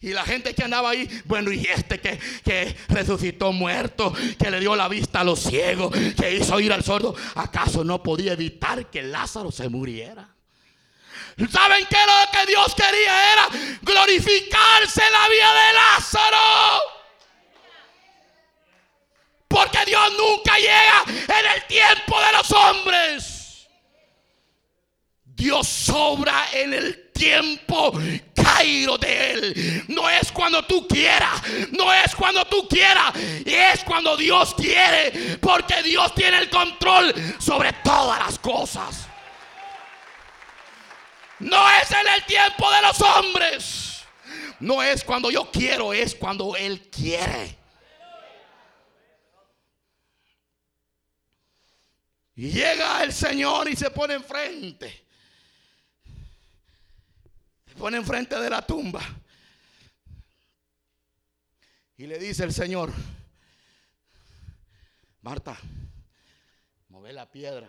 Y 0.00 0.10
la 0.10 0.24
gente 0.24 0.54
que 0.54 0.62
andaba 0.62 0.90
ahí, 0.90 1.08
bueno, 1.24 1.50
y 1.50 1.66
este 1.66 2.00
que, 2.00 2.76
resucitó 2.88 3.52
muerto, 3.52 4.14
que 4.38 4.50
le 4.50 4.60
dio 4.60 4.76
la 4.76 4.86
vista 4.86 5.20
a 5.20 5.24
los 5.24 5.40
ciegos, 5.40 5.92
que 6.16 6.36
hizo 6.36 6.60
ir 6.60 6.72
al 6.72 6.84
sordo, 6.84 7.16
¿acaso 7.34 7.82
no 7.82 8.00
podía 8.02 8.34
evitar 8.34 8.88
que 8.90 9.02
Lázaro 9.02 9.50
se 9.50 9.68
muriera? 9.68 10.28
¿Saben 11.50 11.84
qué 11.90 11.96
lo 11.96 12.30
que 12.32 12.46
Dios 12.46 12.74
quería? 12.76 13.32
Era 13.32 13.48
glorificarse 13.82 15.02
la 15.10 15.28
vida 15.28 15.66
de 15.66 15.72
Lázaro. 15.74 16.97
Porque 19.48 19.78
Dios 19.86 20.12
nunca 20.16 20.56
llega 20.58 21.02
en 21.06 21.46
el 21.54 21.66
tiempo 21.66 22.20
de 22.20 22.32
los 22.32 22.52
hombres. 22.52 23.68
Dios 25.24 25.66
sobra 25.66 26.48
en 26.52 26.74
el 26.74 27.10
tiempo 27.12 27.92
cairo 28.34 28.98
de 28.98 29.30
Él. 29.32 29.84
No 29.88 30.08
es 30.10 30.30
cuando 30.32 30.64
tú 30.64 30.86
quieras, 30.86 31.42
no 31.70 31.92
es 31.92 32.14
cuando 32.14 32.44
tú 32.46 32.68
quieras, 32.68 33.12
es 33.44 33.84
cuando 33.84 34.16
Dios 34.16 34.54
quiere, 34.54 35.38
porque 35.40 35.82
Dios 35.82 36.14
tiene 36.14 36.38
el 36.38 36.50
control 36.50 37.14
sobre 37.38 37.72
todas 37.84 38.18
las 38.18 38.38
cosas. 38.38 39.08
No 41.40 41.70
es 41.80 41.90
en 41.90 42.08
el 42.08 42.24
tiempo 42.24 42.70
de 42.70 42.82
los 42.82 43.00
hombres. 43.00 44.02
No 44.60 44.82
es 44.82 45.04
cuando 45.04 45.30
yo 45.30 45.50
quiero, 45.52 45.92
es 45.92 46.14
cuando 46.16 46.56
Él 46.56 46.90
quiere. 46.90 47.57
Y 52.38 52.52
llega 52.52 53.02
el 53.02 53.12
Señor 53.12 53.68
y 53.68 53.74
se 53.74 53.90
pone 53.90 54.14
enfrente. 54.14 55.04
Se 57.66 57.74
pone 57.74 57.96
enfrente 57.96 58.38
de 58.38 58.48
la 58.48 58.64
tumba. 58.64 59.02
Y 61.96 62.06
le 62.06 62.16
dice 62.16 62.44
el 62.44 62.52
Señor, 62.52 62.92
Marta, 65.20 65.58
mueve 66.90 67.12
la 67.12 67.28
piedra. 67.28 67.68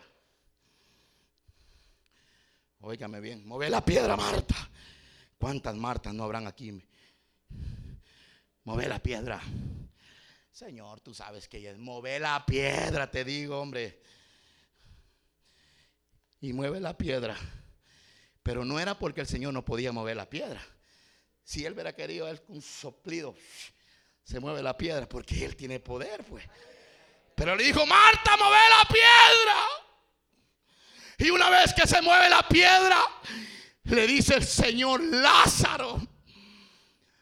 Óigame 2.82 3.22
bien, 3.22 3.48
mueve 3.48 3.72
la 3.72 3.84
piedra, 3.84 4.16
Marta. 4.16 4.70
¿Cuántas 5.40 5.76
Martas 5.76 6.14
no 6.14 6.26
habrán 6.26 6.46
aquí? 6.46 6.80
Mueve 8.66 8.88
la 8.88 9.00
piedra. 9.00 9.42
Señor, 10.52 11.02
tú 11.02 11.16
sabes 11.16 11.48
que 11.48 11.68
es. 11.68 11.80
Mueve 11.80 12.20
la 12.20 12.46
piedra, 12.46 13.10
te 13.10 13.26
digo, 13.26 13.60
hombre. 13.60 14.00
Y 16.41 16.54
mueve 16.54 16.80
la 16.80 16.97
piedra. 16.97 17.38
Pero 18.43 18.65
no 18.65 18.80
era 18.80 18.97
porque 18.97 19.21
el 19.21 19.28
Señor 19.28 19.54
no 19.54 19.65
podía 19.65 19.91
mover 19.91 20.15
la 20.17 20.30
piedra. 20.30 20.62
Si 21.43 21.65
él 21.65 21.73
hubiera 21.73 21.93
querido, 21.93 22.28
él 22.28 22.41
un 22.47 22.62
soplido, 22.62 23.36
se 24.23 24.39
mueve 24.39 24.62
la 24.62 24.78
piedra 24.78 25.10
porque 25.10 25.43
él 25.43 25.56
tiene 25.56 25.80
poder, 25.80 26.23
pues. 26.23 26.45
Pero 27.36 27.56
le 27.56 27.63
dijo, 27.63 27.86
Marta, 27.86 28.38
mueve 28.38 28.69
la 28.69 28.88
piedra. 28.88 29.56
Y 31.17 31.30
una 31.32 31.49
vez 31.49 31.73
que 31.73 31.88
se 31.88 32.02
mueve 32.02 32.30
la 32.30 32.47
piedra, 32.47 33.04
le 33.84 34.08
dice 34.08 34.36
el 34.36 34.45
Señor, 34.45 35.04
Lázaro, 35.04 36.02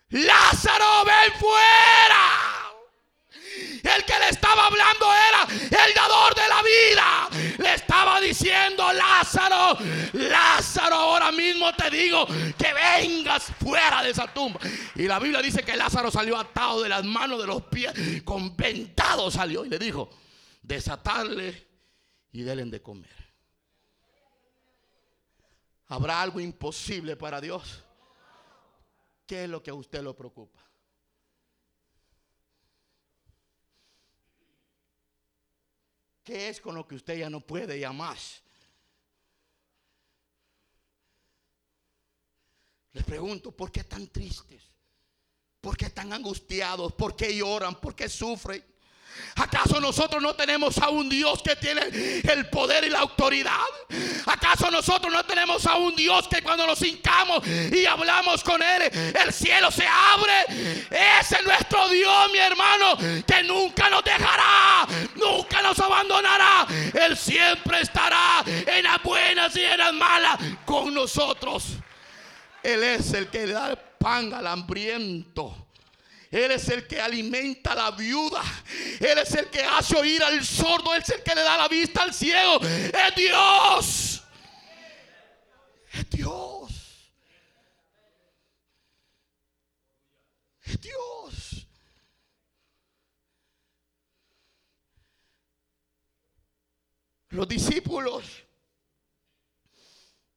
Lázaro, 0.10 1.06
ven 1.06 1.40
fuera. 1.40 2.47
El 3.96 4.04
que 4.04 4.20
le 4.20 4.30
estaba 4.30 4.68
hablando 4.68 5.06
era 5.14 5.86
el 5.86 5.94
dador 5.94 6.36
de 6.36 6.48
la 6.48 6.62
vida. 6.62 7.58
Le 7.58 7.74
estaba 7.76 8.20
diciendo, 8.20 8.92
Lázaro, 8.92 9.78
Lázaro, 10.14 10.96
ahora 10.96 11.32
mismo 11.32 11.74
te 11.74 11.90
digo 11.90 12.26
que 12.58 12.74
vengas 12.74 13.46
fuera 13.60 14.04
de 14.04 14.12
esa 14.12 14.32
tumba. 14.34 14.60
Y 14.96 15.04
la 15.04 15.20
Biblia 15.20 15.42
dice 15.42 15.64
que 15.64 15.76
Lázaro 15.76 16.12
salió 16.12 16.38
atado 16.38 16.82
de 16.82 16.90
las 16.90 17.04
manos, 17.04 17.40
de 17.40 17.48
los 17.48 17.64
pies, 17.64 17.94
con 18.24 18.56
ventado 18.56 19.32
salió 19.32 19.64
y 19.66 19.70
le 19.70 19.80
dijo, 19.80 20.10
desatarle 20.62 21.68
y 22.32 22.42
denle 22.42 22.66
de 22.66 22.82
comer. 22.82 23.28
¿Habrá 25.88 26.22
algo 26.22 26.40
imposible 26.40 27.16
para 27.16 27.40
Dios? 27.40 27.84
¿Qué 29.26 29.46
es 29.46 29.50
lo 29.50 29.64
que 29.64 29.72
a 29.72 29.74
usted 29.74 30.02
lo 30.02 30.16
preocupa? 30.16 30.67
¿Qué 36.28 36.50
es 36.50 36.60
con 36.60 36.76
lo 36.76 36.86
que 36.86 36.96
usted 36.96 37.18
ya 37.18 37.30
no 37.30 37.40
puede 37.40 37.80
ya 37.80 37.94
más? 37.94 38.42
Les 42.92 43.06
pregunto, 43.06 43.54
¿por 43.54 43.72
qué 43.72 43.86
tan 43.86 44.10
tristes? 44.10 44.62
¿Por 45.62 45.78
qué 45.78 45.90
tan 45.90 46.12
angustiados? 46.12 46.92
¿Por 46.92 47.16
qué 47.16 47.34
lloran? 47.34 47.80
¿Por 47.80 47.96
qué 47.96 48.10
sufren? 48.10 48.62
¿Acaso 49.36 49.80
nosotros 49.80 50.22
no 50.22 50.36
tenemos 50.36 50.78
a 50.80 50.90
un 50.90 51.08
Dios 51.10 51.42
que 51.42 51.56
tiene 51.56 51.82
el 52.24 52.50
poder 52.50 52.84
y 52.84 52.90
la 52.90 53.00
autoridad? 53.00 53.54
¿Acaso 54.26 54.70
nosotros 54.70 55.12
no 55.12 55.24
tenemos 55.26 55.66
a 55.66 55.76
un 55.76 55.96
Dios 55.96 56.28
que 56.28 56.42
cuando 56.42 56.68
nos 56.68 56.82
hincamos 56.82 57.46
y 57.48 57.86
hablamos 57.86 58.44
con 58.44 58.62
Él, 58.62 58.84
el 59.24 59.34
cielo 59.34 59.72
se 59.72 59.88
abre? 59.88 60.86
Ese 61.20 61.38
es 61.38 61.44
nuestro 61.46 61.88
Dios, 61.90 62.32
mi 62.32 62.40
hermano, 62.40 62.98
que 63.26 63.44
nunca 63.44 63.90
nos 63.90 64.04
dejará, 64.04 64.67
nunca 65.58 65.62
nos 65.62 65.80
abandonará. 65.80 66.68
Él 66.94 67.18
siempre 67.18 67.82
estará 67.82 68.44
en 68.46 68.84
las 68.84 69.02
buenas 69.04 69.56
y 69.56 69.64
en 69.64 69.78
las 69.78 69.94
malas 69.94 70.38
con 70.66 70.94
nosotros. 70.94 71.78
Él 72.64 72.84
es 72.84 73.14
el 73.14 73.28
que 73.30 73.48
da 73.48 73.76
pan 73.76 74.34
al 74.34 74.48
hambriento. 74.48 75.68
Él 76.30 76.52
es 76.52 76.68
el 76.70 76.86
que 76.88 77.00
alimenta 77.00 77.72
a 77.72 77.76
la 77.76 77.92
viuda. 77.92 78.42
Él 79.00 79.18
es 79.18 79.34
el 79.34 79.48
que 79.48 79.64
hace 79.64 79.96
oír 79.96 80.22
al 80.24 80.44
sordo. 80.46 80.94
Él 80.94 81.02
es 81.02 81.10
el 81.10 81.24
que 81.24 81.36
le 81.36 81.42
da 81.42 81.58
la 81.58 81.68
vista 81.68 82.04
al 82.04 82.14
ciego. 82.14 82.60
Es 82.62 83.16
Dios. 83.16 84.24
Es 85.94 86.10
Dios. 86.10 86.72
Es 90.64 90.82
Dios. 90.82 91.57
Los 97.38 97.48
discípulos 97.48 98.24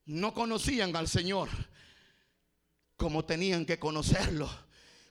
no 0.04 0.34
conocían 0.34 0.94
al 0.94 1.08
Señor 1.08 1.48
como 2.94 3.24
tenían 3.24 3.64
que 3.64 3.78
conocerlo 3.78 4.50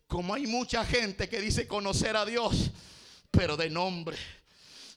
como 0.06 0.36
hay 0.36 0.46
mucha 0.46 0.86
gente 0.86 1.28
que 1.28 1.42
dice 1.42 1.68
conocer 1.68 2.16
a 2.16 2.26
Dios, 2.26 2.70
pero 3.32 3.58
de 3.58 3.72
nombre 3.72 4.18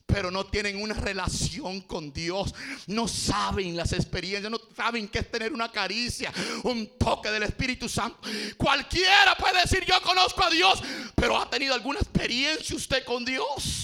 pero 0.05 0.31
no 0.31 0.45
tienen 0.45 0.83
una 0.83 0.93
relación 0.93 1.81
con 1.81 2.13
Dios. 2.13 2.55
No 2.87 3.09
saben 3.09 3.75
las 3.75 3.95
experiencias, 3.95 4.51
no 4.51 4.61
saben 4.77 5.09
qué 5.09 5.21
es 5.21 5.31
tener 5.31 5.55
una 5.55 5.73
caricia, 5.73 6.31
un 6.65 6.99
toque 6.99 7.31
del 7.31 7.45
Espíritu 7.45 7.89
Santo. 7.89 8.19
Cualquiera 8.59 9.35
puede 9.39 9.63
decir 9.63 9.87
yo 9.87 9.99
conozco 10.03 10.45
a 10.45 10.51
Dios, 10.51 10.83
pero 11.15 11.39
ha 11.39 11.49
tenido 11.49 11.73
alguna 11.73 12.01
experiencia 12.01 12.77
usted 12.77 13.05
con 13.05 13.25
Dios. 13.25 13.82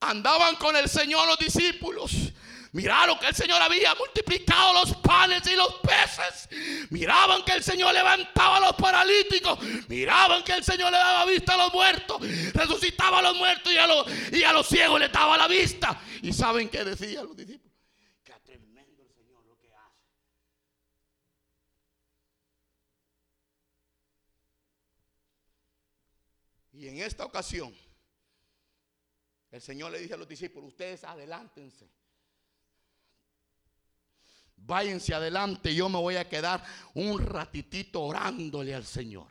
Andaban 0.00 0.56
con 0.56 0.76
el 0.76 0.88
Señor 0.88 1.26
los 1.26 1.38
discípulos 1.38 2.32
Miraron 2.72 3.18
que 3.18 3.28
el 3.28 3.34
Señor 3.34 3.62
había 3.62 3.94
multiplicado 3.94 4.74
los 4.74 4.96
panes 4.98 5.42
y 5.46 5.56
los 5.56 5.74
peces. 5.76 6.48
Miraban 6.90 7.42
que 7.44 7.52
el 7.52 7.64
Señor 7.64 7.94
levantaba 7.94 8.58
a 8.58 8.60
los 8.60 8.74
paralíticos. 8.74 9.58
Miraban 9.88 10.44
que 10.44 10.52
el 10.52 10.62
Señor 10.62 10.92
le 10.92 10.98
daba 10.98 11.24
vista 11.24 11.54
a 11.54 11.56
los 11.56 11.72
muertos. 11.72 12.20
Resucitaba 12.52 13.20
a 13.20 13.22
los 13.22 13.36
muertos 13.36 13.72
y 13.72 13.78
a 14.44 14.52
los, 14.52 14.68
ciegos 14.68 15.00
le 15.00 15.08
daba 15.08 15.38
la 15.38 15.48
vista. 15.48 15.98
¿Y 16.22 16.32
saben 16.32 16.68
qué 16.68 16.84
decían 16.84 17.26
los 17.26 17.36
discípulos? 17.36 17.72
Qué 18.22 18.34
tremendo 18.44 19.02
el 19.02 19.14
Señor 19.14 19.46
lo 19.46 19.56
que 19.56 19.72
hace. 19.72 20.04
Y 26.72 26.88
en 26.88 26.98
esta 26.98 27.24
ocasión, 27.24 27.74
el 29.50 29.60
Señor 29.60 29.92
le 29.92 30.00
dice 30.00 30.14
a 30.14 30.18
los 30.18 30.28
discípulos, 30.28 30.68
ustedes 30.70 31.04
adelántense 31.04 31.88
váyanse 34.66 35.14
adelante, 35.14 35.74
yo 35.74 35.88
me 35.88 35.98
voy 35.98 36.16
a 36.16 36.28
quedar 36.28 36.62
un 36.94 37.24
ratitito 37.24 38.02
orándole 38.02 38.74
al 38.74 38.84
Señor. 38.84 39.28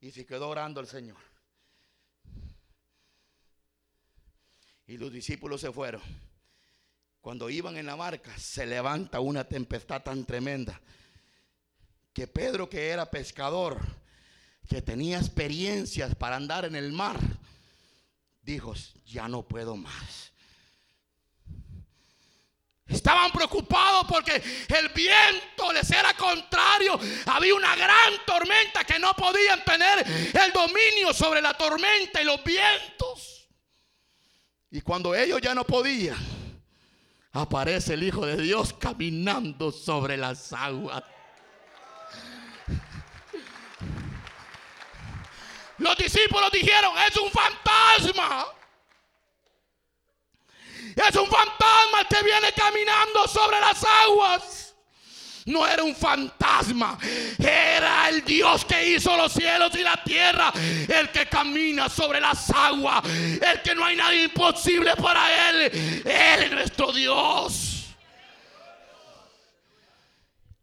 Y 0.00 0.10
se 0.10 0.26
quedó 0.26 0.48
orando 0.48 0.80
al 0.80 0.86
Señor. 0.86 1.18
Y 4.86 4.96
los 4.98 5.12
discípulos 5.12 5.60
se 5.60 5.72
fueron. 5.72 6.02
Cuando 7.20 7.50
iban 7.50 7.76
en 7.76 7.86
la 7.86 7.96
barca, 7.96 8.36
se 8.38 8.66
levanta 8.66 9.20
una 9.20 9.44
tempestad 9.44 10.02
tan 10.02 10.24
tremenda 10.24 10.80
que 12.12 12.26
Pedro, 12.26 12.68
que 12.68 12.88
era 12.88 13.10
pescador, 13.10 13.80
que 14.68 14.80
tenía 14.80 15.18
experiencias 15.18 16.14
para 16.14 16.36
andar 16.36 16.64
en 16.64 16.76
el 16.76 16.92
mar, 16.92 17.18
dijo, 18.46 18.72
ya 19.04 19.28
no 19.28 19.42
puedo 19.42 19.76
más. 19.76 20.32
Estaban 22.86 23.32
preocupados 23.32 24.06
porque 24.08 24.36
el 24.36 24.88
viento 24.90 25.72
les 25.72 25.90
era 25.90 26.14
contrario. 26.14 26.98
Había 27.26 27.54
una 27.56 27.74
gran 27.74 28.12
tormenta 28.24 28.84
que 28.84 29.00
no 29.00 29.12
podían 29.14 29.64
tener 29.64 30.06
el 30.06 30.52
dominio 30.52 31.12
sobre 31.12 31.42
la 31.42 31.54
tormenta 31.54 32.22
y 32.22 32.24
los 32.24 32.42
vientos. 32.44 33.48
Y 34.70 34.80
cuando 34.80 35.16
ellos 35.16 35.40
ya 35.42 35.52
no 35.52 35.64
podían, 35.64 36.16
aparece 37.32 37.94
el 37.94 38.04
Hijo 38.04 38.24
de 38.24 38.36
Dios 38.36 38.72
caminando 38.74 39.72
sobre 39.72 40.16
las 40.16 40.52
aguas. 40.52 41.02
Los 45.78 45.96
discípulos 45.96 46.50
dijeron, 46.52 46.92
es 47.08 47.16
un 47.16 47.30
fantasma. 47.30 48.46
Es 50.96 51.14
un 51.16 51.26
fantasma 51.26 52.04
que 52.08 52.22
viene 52.22 52.52
caminando 52.52 53.28
sobre 53.28 53.60
las 53.60 53.84
aguas 53.84 54.66
no 55.46 55.66
era 55.66 55.84
un 55.84 55.94
fantasma, 55.94 56.98
era 57.38 58.08
el 58.08 58.24
Dios 58.24 58.64
que 58.64 58.94
hizo 58.94 59.16
los 59.16 59.32
cielos 59.32 59.72
y 59.76 59.82
la 59.82 60.02
tierra, 60.02 60.52
el 60.88 61.10
que 61.10 61.26
camina 61.26 61.88
sobre 61.88 62.20
las 62.20 62.50
aguas, 62.50 63.04
el 63.04 63.62
que 63.62 63.74
no 63.74 63.84
hay 63.84 63.96
nada 63.96 64.14
imposible 64.14 64.94
para 64.96 65.50
él. 65.50 66.02
Él 66.04 66.42
es 66.42 66.50
nuestro 66.50 66.92
Dios. 66.92 67.94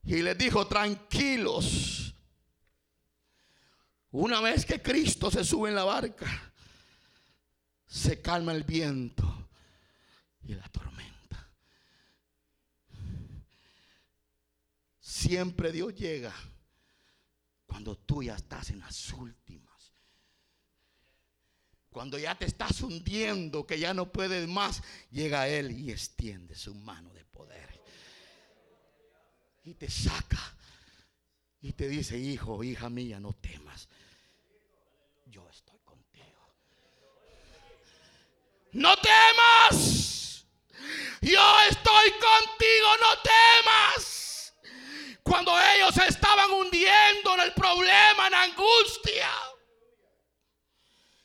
Y 0.05 0.21
les 0.21 0.37
dijo, 0.37 0.67
tranquilos. 0.67 1.92
Una 4.13 4.41
vez 4.41 4.63
que 4.63 4.79
Cristo 4.79 5.31
se 5.31 5.43
sube 5.43 5.69
en 5.69 5.75
la 5.75 5.85
barca, 5.85 6.27
se 7.87 8.21
calma 8.21 8.53
el 8.53 8.63
viento 8.63 9.49
y 10.43 10.53
la 10.53 10.67
tormenta. 10.69 11.49
Siempre 14.99 15.71
Dios 15.71 15.95
llega 15.95 16.33
cuando 17.65 17.97
tú 17.97 18.21
ya 18.21 18.35
estás 18.35 18.69
en 18.69 18.79
las 18.81 19.11
últimas. 19.13 19.93
Cuando 21.89 22.19
ya 22.19 22.35
te 22.35 22.45
estás 22.45 22.81
hundiendo, 22.81 23.65
que 23.65 23.79
ya 23.79 23.95
no 23.95 24.11
puedes 24.11 24.47
más, 24.47 24.83
llega 25.09 25.47
Él 25.47 25.71
y 25.71 25.91
extiende 25.91 26.53
su 26.53 26.75
mano 26.75 27.11
de 27.13 27.25
poder. 27.25 27.81
Y 29.63 29.73
te 29.73 29.89
saca. 29.89 30.55
Y 31.61 31.71
te 31.71 31.87
dice, 31.87 32.19
hijo, 32.19 32.63
hija 32.63 32.89
mía, 32.89 33.19
no 33.19 33.33
temas. 33.33 33.87
Yo 35.27 35.49
estoy 35.49 35.79
contigo. 35.79 36.53
No 38.73 38.95
temas. 38.97 40.45
Yo 41.21 41.61
estoy 41.69 42.11
contigo, 42.11 42.97
no 42.99 43.21
temas 43.21 44.13
cuando 45.23 45.53
ellos 45.75 45.97
estaban 45.97 46.51
hundiendo 46.51 47.33
en 47.35 47.39
el 47.39 47.53
problema, 47.53 48.27
en 48.27 48.33
angustia. 48.33 49.29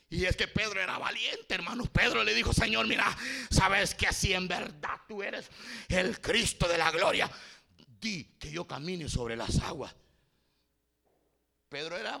Y 0.09 0.25
es 0.25 0.35
que 0.35 0.47
Pedro 0.47 0.81
era 0.81 0.97
valiente, 0.97 1.53
hermanos. 1.53 1.89
Pedro 1.89 2.23
le 2.23 2.33
dijo, 2.33 2.51
Señor, 2.51 2.87
mira, 2.87 3.15
sabes 3.51 3.93
que 3.93 4.07
así 4.07 4.33
en 4.33 4.47
verdad 4.47 5.01
tú 5.07 5.21
eres 5.21 5.51
el 5.87 6.19
Cristo 6.19 6.67
de 6.67 6.77
la 6.77 6.89
gloria. 6.89 7.29
Di 8.01 8.23
que 8.39 8.49
yo 8.49 8.65
camine 8.65 9.07
sobre 9.07 9.35
las 9.35 9.59
aguas. 9.59 9.93
Pedro 11.67 11.97
era, 11.97 12.19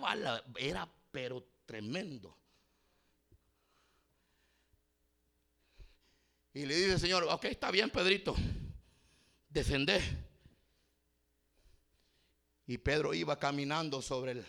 era 0.57 0.87
pero 1.11 1.43
tremendo. 1.65 2.37
Y 6.53 6.65
le 6.65 6.75
dice, 6.75 6.99
Señor, 6.99 7.23
ok, 7.29 7.45
está 7.45 7.69
bien, 7.71 7.89
Pedrito, 7.89 8.35
descendé. 9.49 10.01
Y 12.65 12.77
Pedro 12.77 13.13
iba 13.13 13.37
caminando 13.37 14.01
sobre, 14.01 14.31
el, 14.31 14.45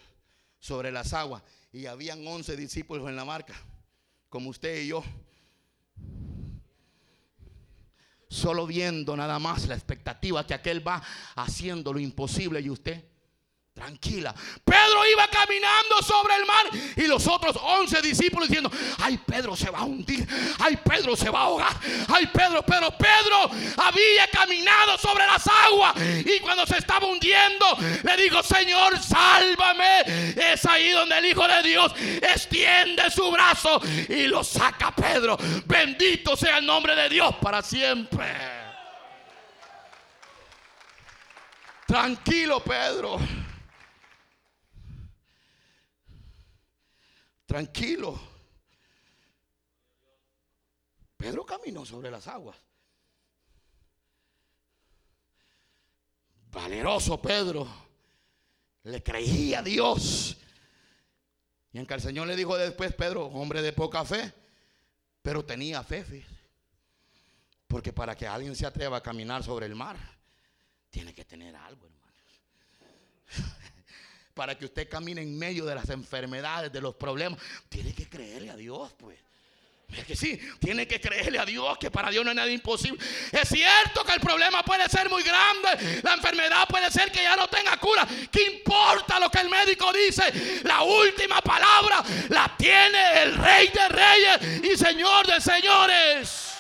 sobre 0.59 0.91
las 0.93 1.13
aguas. 1.13 1.43
Y 1.73 1.87
habían 1.87 2.27
once 2.27 2.57
discípulos 2.57 3.09
en 3.09 3.17
la 3.17 3.25
marca, 3.25 3.55
como 4.29 4.51
usted 4.51 4.83
y 4.83 4.89
yo. 4.89 5.05
Solo 8.29 8.67
viendo 8.67 9.17
nada 9.17 9.39
más 9.39 9.67
la 9.67 9.75
expectativa 9.75 10.47
que 10.47 10.55
aquel 10.55 10.87
va 10.87 11.03
haciendo 11.35 11.93
lo 11.93 11.99
imposible 11.99 12.61
y 12.61 12.71
usted 12.71 13.10
tranquila. 13.75 14.35
Pedro 14.65 15.07
iba 15.13 15.27
caminando 15.29 16.03
sobre 16.03 16.37
el 16.37 16.47
mar 16.47 16.67
y 16.97 17.07
los 17.07 17.27
otros 17.27 17.57
once 17.63 18.03
discípulos 18.03 18.49
diciendo, 18.49 18.71
ay 18.99 19.19
Pedro 19.19 19.57
se 19.57 19.71
va 19.71 19.81
a 19.81 19.85
hundir, 19.85 20.27
ay 20.59 20.77
Pedro 20.77 21.17
se 21.17 21.31
va 21.31 21.41
a 21.41 21.43
ahogar, 21.45 21.77
ay 22.09 22.27
Pedro, 22.27 22.63
pero 22.63 22.91
Pedro 22.97 23.51
había 23.77 24.27
caminado 24.29 24.99
sobre 24.99 25.27
las 25.27 25.47
aguas 25.47 25.95
y 26.25 26.41
cuando 26.41 26.67
se 26.67 26.79
estaba 26.79 27.07
hundiendo 27.07 27.67
le 28.03 28.17
dijo, 28.17 28.43
Señor, 28.43 28.99
sálvame. 28.99 30.01
Es 30.37 30.65
ahí 30.67 30.91
donde 30.91 31.19
el 31.19 31.27
Hijo 31.27 31.47
de 31.47 31.63
Dios 31.63 31.93
extiende 31.97 33.11
su 33.11 33.31
brazo 33.31 33.81
y 34.09 34.27
lo 34.27 34.45
saca 34.45 34.95
Pedro. 34.95 35.39
Bendito 35.65 36.37
sea 36.37 36.59
el 36.59 36.67
nombre 36.67 36.95
de 36.95 37.09
Dios 37.09 37.35
para 37.41 37.63
siempre. 37.63 38.27
Tranquilo, 41.87 42.61
Pedro. 42.61 43.19
Tranquilo. 47.51 48.17
Pedro 51.17 51.45
caminó 51.45 51.85
sobre 51.85 52.09
las 52.09 52.29
aguas. 52.29 52.57
Valeroso 56.53 57.21
Pedro. 57.21 57.67
Le 58.85 59.03
creía 59.03 59.59
a 59.59 59.63
Dios. 59.65 60.37
Y 61.73 61.79
en 61.81 61.87
que 61.87 61.95
el 61.95 62.01
Señor 62.01 62.29
le 62.29 62.37
dijo 62.37 62.57
después, 62.57 62.95
Pedro, 62.95 63.27
hombre 63.27 63.63
de 63.63 63.73
poca 63.73 64.05
fe, 64.05 64.33
pero 65.21 65.45
tenía 65.45 65.83
fe. 65.83 66.25
Porque 67.67 67.93
para 67.93 68.15
que 68.15 68.29
alguien 68.29 68.55
se 68.55 68.65
atreva 68.65 68.99
a 68.99 69.03
caminar 69.03 69.43
sobre 69.43 69.67
el 69.67 69.75
mar, 69.75 69.97
tiene 70.89 71.13
que 71.13 71.25
tener 71.25 71.57
algo, 71.57 71.85
hermanos 71.85 72.01
para 74.41 74.57
que 74.57 74.65
usted 74.65 74.89
camine 74.89 75.21
en 75.21 75.39
medio 75.39 75.67
de 75.67 75.75
las 75.75 75.91
enfermedades, 75.91 76.73
de 76.73 76.81
los 76.81 76.95
problemas, 76.95 77.39
tiene 77.69 77.93
que 77.93 78.09
creerle 78.09 78.49
a 78.49 78.57
Dios, 78.57 78.91
pues. 78.97 79.19
Es 79.95 80.07
que 80.07 80.17
sí, 80.17 80.41
tiene 80.59 80.89
que 80.89 80.99
creerle 80.99 81.39
a 81.39 81.45
Dios 81.45 81.77
que 81.77 81.91
para 81.91 82.09
Dios 82.09 82.25
no 82.25 82.31
hay 82.31 82.37
nada 82.37 82.51
imposible. 82.51 82.99
Es 83.33 83.51
cierto 83.51 84.03
que 84.03 84.13
el 84.13 84.21
problema 84.21 84.63
puede 84.63 84.89
ser 84.89 85.11
muy 85.11 85.23
grande, 85.23 86.01
la 86.03 86.15
enfermedad 86.15 86.67
puede 86.69 86.91
ser 86.91 87.13
que 87.13 87.23
ya 87.23 87.37
no 87.37 87.49
tenga 87.49 87.77
cura. 87.77 88.09
¿Qué 88.33 88.45
importa 88.45 89.21
lo 89.21 89.31
que 89.31 89.41
el 89.41 89.51
médico 89.51 89.93
dice? 89.93 90.63
La 90.65 90.85
última 90.85 91.43
palabra 91.43 92.03
la 92.31 92.57
tiene 92.57 93.23
el 93.25 93.35
Rey 93.35 93.69
de 93.69 93.89
Reyes 93.91 94.65
y 94.73 94.75
Señor 94.79 95.27
de 95.27 95.39
Señores. 95.39 96.55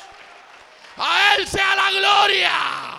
A 0.99 1.35
Él 1.35 1.49
sea 1.49 1.76
la 1.76 1.91
gloria. 1.93 2.89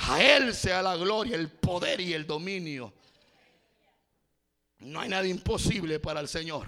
A 0.00 0.22
Él 0.22 0.54
sea 0.54 0.80
la 0.82 0.96
gloria, 0.96 1.36
el 1.36 1.50
poder 1.50 2.00
y 2.00 2.14
el 2.14 2.26
dominio. 2.26 2.92
No 4.80 5.00
hay 5.00 5.08
nada 5.08 5.26
imposible 5.26 5.98
para 5.98 6.20
el 6.20 6.28
Señor. 6.28 6.66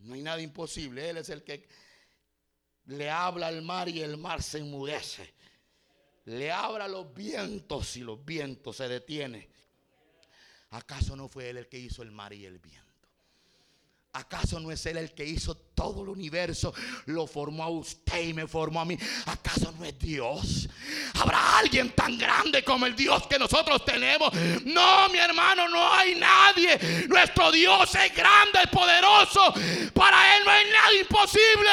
No 0.00 0.14
hay 0.14 0.22
nada 0.22 0.40
imposible. 0.40 1.10
Él 1.10 1.18
es 1.18 1.28
el 1.28 1.44
que 1.44 1.68
le 2.86 3.10
habla 3.10 3.48
al 3.48 3.62
mar 3.62 3.88
y 3.88 4.00
el 4.00 4.16
mar 4.16 4.42
se 4.42 4.58
enmudece. 4.58 5.34
Le 6.24 6.50
habla 6.50 6.84
a 6.84 6.88
los 6.88 7.12
vientos 7.14 7.96
y 7.96 8.00
los 8.00 8.24
vientos 8.24 8.76
se 8.76 8.88
detienen. 8.88 9.46
¿Acaso 10.70 11.16
no 11.16 11.28
fue 11.28 11.50
Él 11.50 11.58
el 11.58 11.68
que 11.68 11.78
hizo 11.78 12.02
el 12.02 12.12
mar 12.12 12.32
y 12.32 12.46
el 12.46 12.58
viento? 12.58 12.89
¿Acaso 14.12 14.58
no 14.58 14.72
es 14.72 14.84
Él 14.86 14.96
el 14.96 15.14
que 15.14 15.24
hizo 15.24 15.54
todo 15.54 16.02
el 16.02 16.08
universo? 16.08 16.74
Lo 17.06 17.28
formó 17.28 17.62
a 17.62 17.68
usted 17.68 18.28
y 18.28 18.34
me 18.34 18.48
formó 18.48 18.80
a 18.80 18.84
mí. 18.84 18.98
¿Acaso 19.26 19.72
no 19.78 19.84
es 19.84 19.96
Dios? 20.00 20.68
¿Habrá 21.14 21.58
alguien 21.58 21.90
tan 21.90 22.18
grande 22.18 22.64
como 22.64 22.86
el 22.86 22.96
Dios 22.96 23.24
que 23.28 23.38
nosotros 23.38 23.84
tenemos? 23.84 24.32
No, 24.64 25.08
mi 25.10 25.18
hermano, 25.18 25.68
no 25.68 25.92
hay 25.92 26.16
nadie. 26.16 27.06
Nuestro 27.06 27.52
Dios 27.52 27.94
es 27.94 28.12
grande, 28.12 28.58
es 28.64 28.70
poderoso. 28.70 29.54
Para 29.94 30.36
Él 30.36 30.44
no 30.44 30.50
hay 30.50 30.64
nada 30.72 30.94
imposible. 31.00 31.70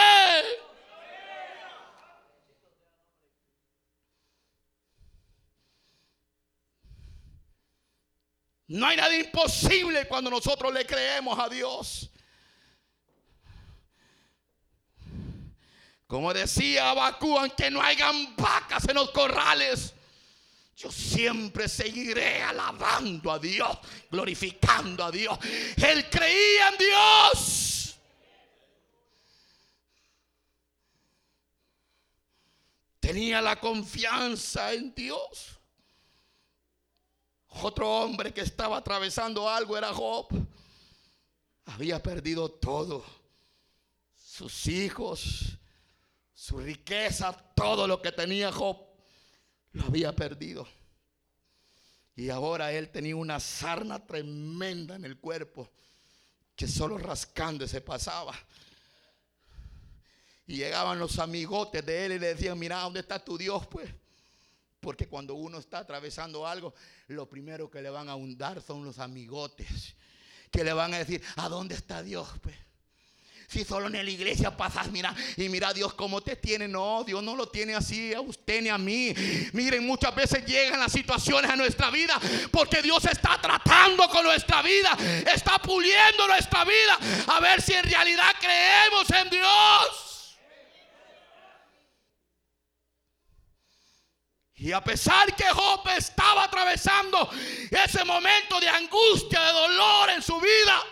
No 8.68 8.86
hay 8.86 8.98
nada 8.98 9.16
imposible 9.16 10.08
cuando 10.08 10.30
nosotros 10.30 10.72
le 10.72 10.86
creemos 10.86 11.40
a 11.40 11.50
Dios. 11.50 12.12
Como 16.08 16.34
decía 16.34 16.90
Abacú, 16.90 17.38
aunque 17.38 17.70
no 17.70 17.82
hayan 17.82 18.34
vacas 18.38 18.88
en 18.88 18.96
los 18.96 19.12
corrales, 19.12 19.94
yo 20.78 20.90
siempre 20.92 21.68
seguiré 21.68 22.42
alabando 22.44 23.32
a 23.32 23.40
Dios, 23.40 23.78
glorificando 24.10 25.04
a 25.04 25.12
Dios. 25.12 25.38
Él 25.76 26.10
creía 26.10 26.70
en 26.70 26.78
Dios. 26.78 27.96
Tenía 33.00 33.42
la 33.42 33.60
confianza 33.60 34.72
en 34.74 34.94
Dios. 34.94 35.58
Otro 37.64 37.90
hombre 37.90 38.34
que 38.34 38.42
estaba 38.42 38.78
atravesando 38.78 39.50
algo 39.50 39.78
era 39.78 39.94
Job. 39.94 40.28
había 41.66 42.02
perdido 42.02 42.50
todo. 42.50 43.04
Sus 44.16 44.68
hijos, 44.68 45.57
su 46.48 46.60
riqueza, 46.60 47.34
todo 47.54 47.86
lo 47.88 48.02
que 48.02 48.14
tenía 48.14 48.54
Job, 48.54 48.78
lo 49.74 49.84
había 49.84 50.16
perdido. 50.16 50.66
Y 52.16 52.30
ahora 52.30 52.72
él 52.72 52.88
tenía 52.88 53.18
una 53.18 53.38
sarna 53.42 54.00
tremenda 54.00 54.96
en 54.96 55.04
el 55.04 55.20
cuerpo 55.20 55.70
que 56.56 56.66
solo 56.66 56.98
rascando 56.98 57.68
se 57.68 57.82
pasaba. 57.82 58.34
Y 60.46 60.56
llegaban 60.56 61.00
los 61.00 61.20
amigotes 61.20 61.86
de 61.86 62.06
él 62.06 62.12
y 62.14 62.20
le 62.20 62.28
decían, 62.28 62.58
mira, 62.58 62.80
¿dónde 62.80 63.02
está 63.02 63.20
tu 63.20 63.38
Dios? 63.38 63.68
Pues, 63.68 63.90
porque 64.80 65.10
cuando 65.10 65.34
uno 65.34 65.58
está 65.58 65.80
atravesando 65.80 66.48
algo, 66.48 66.74
lo 67.08 67.28
primero 67.28 67.70
que 67.70 67.82
le 67.82 67.90
van 67.90 68.08
a 68.08 68.16
hundar 68.16 68.62
son 68.62 68.86
los 68.86 69.00
amigotes, 69.00 69.96
que 70.50 70.64
le 70.64 70.72
van 70.72 70.94
a 70.94 71.00
decir, 71.00 71.22
¿a 71.36 71.50
dónde 71.50 71.76
está 71.76 72.02
Dios? 72.02 72.30
Pues. 72.42 72.67
Si 73.50 73.64
solo 73.64 73.88
en 73.88 73.94
la 73.94 74.12
iglesia 74.12 74.56
pasas, 74.58 74.92
mira, 74.92 75.16
y 75.38 75.48
mira 75.48 75.72
Dios 75.74 75.94
cómo 75.94 76.20
te 76.20 76.36
tiene. 76.36 76.68
No, 76.68 77.06
Dios 77.06 77.24
no 77.24 77.34
lo 77.34 77.48
tiene 77.48 77.76
así 77.76 78.14
a 78.14 78.20
usted 78.20 78.62
ni 78.62 78.68
a 78.68 78.78
mí. 78.78 79.14
Miren, 79.54 79.88
muchas 79.88 80.14
veces 80.14 80.46
llegan 80.46 80.82
las 80.82 80.92
situaciones 80.92 81.50
a 81.50 81.56
nuestra 81.56 81.90
vida 81.90 82.20
porque 82.52 82.82
Dios 82.82 83.06
está 83.06 83.40
tratando 83.42 84.10
con 84.10 84.26
nuestra 84.26 84.62
vida, 84.62 84.98
está 85.34 85.60
puliendo 85.60 86.28
nuestra 86.28 86.66
vida, 86.66 87.00
a 87.28 87.40
ver 87.40 87.62
si 87.62 87.74
en 87.74 87.84
realidad 87.84 88.36
creemos 88.38 89.10
en 89.12 89.30
Dios. 89.30 90.38
Y 94.56 94.74
a 94.74 94.84
pesar 94.84 95.34
que 95.36 95.46
Job 95.46 95.88
estaba 95.96 96.44
atravesando 96.44 97.30
ese 97.72 98.04
momento 98.04 98.60
de 98.60 98.68
angustia, 98.68 99.40
de 99.40 99.54
dolor 99.54 100.10
en 100.10 100.22
su 100.22 100.38
vida, 100.42 100.84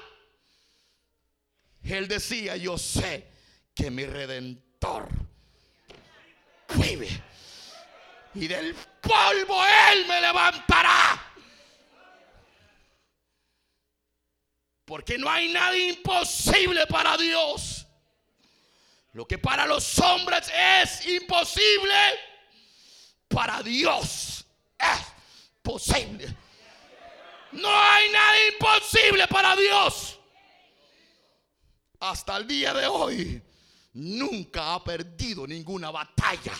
él 1.94 2.08
decía, 2.08 2.56
yo 2.58 2.78
sé 2.78 3.28
que 3.76 3.92
mi 3.92 4.06
redentor 4.06 5.08
vive. 6.74 7.10
Y 8.34 8.48
del 8.48 8.74
polvo 9.02 9.64
Él 9.92 10.08
me 10.08 10.20
levantará. 10.20 11.22
Porque 14.86 15.18
no 15.18 15.30
hay 15.30 15.52
nada 15.52 15.78
imposible 15.78 16.88
para 16.88 17.18
Dios. 17.18 17.86
Lo 19.14 19.28
que 19.28 19.38
para 19.38 19.66
los 19.66 19.98
hombres 20.00 20.52
es 20.54 21.06
imposible, 21.06 21.94
para 23.28 23.62
Dios 23.64 24.46
es 24.78 25.06
posible. 25.62 26.36
No 27.54 27.70
hay 27.70 28.10
nada 28.10 28.48
imposible 28.48 29.28
para 29.28 29.56
Dios 29.56 30.20
hasta 32.10 32.38
el 32.38 32.48
día 32.48 32.74
de 32.74 32.88
hoy 32.88 33.42
nunca 33.94 34.74
ha 34.74 34.84
perdido 34.84 35.48
ninguna 35.48 35.92
batalla. 35.92 36.54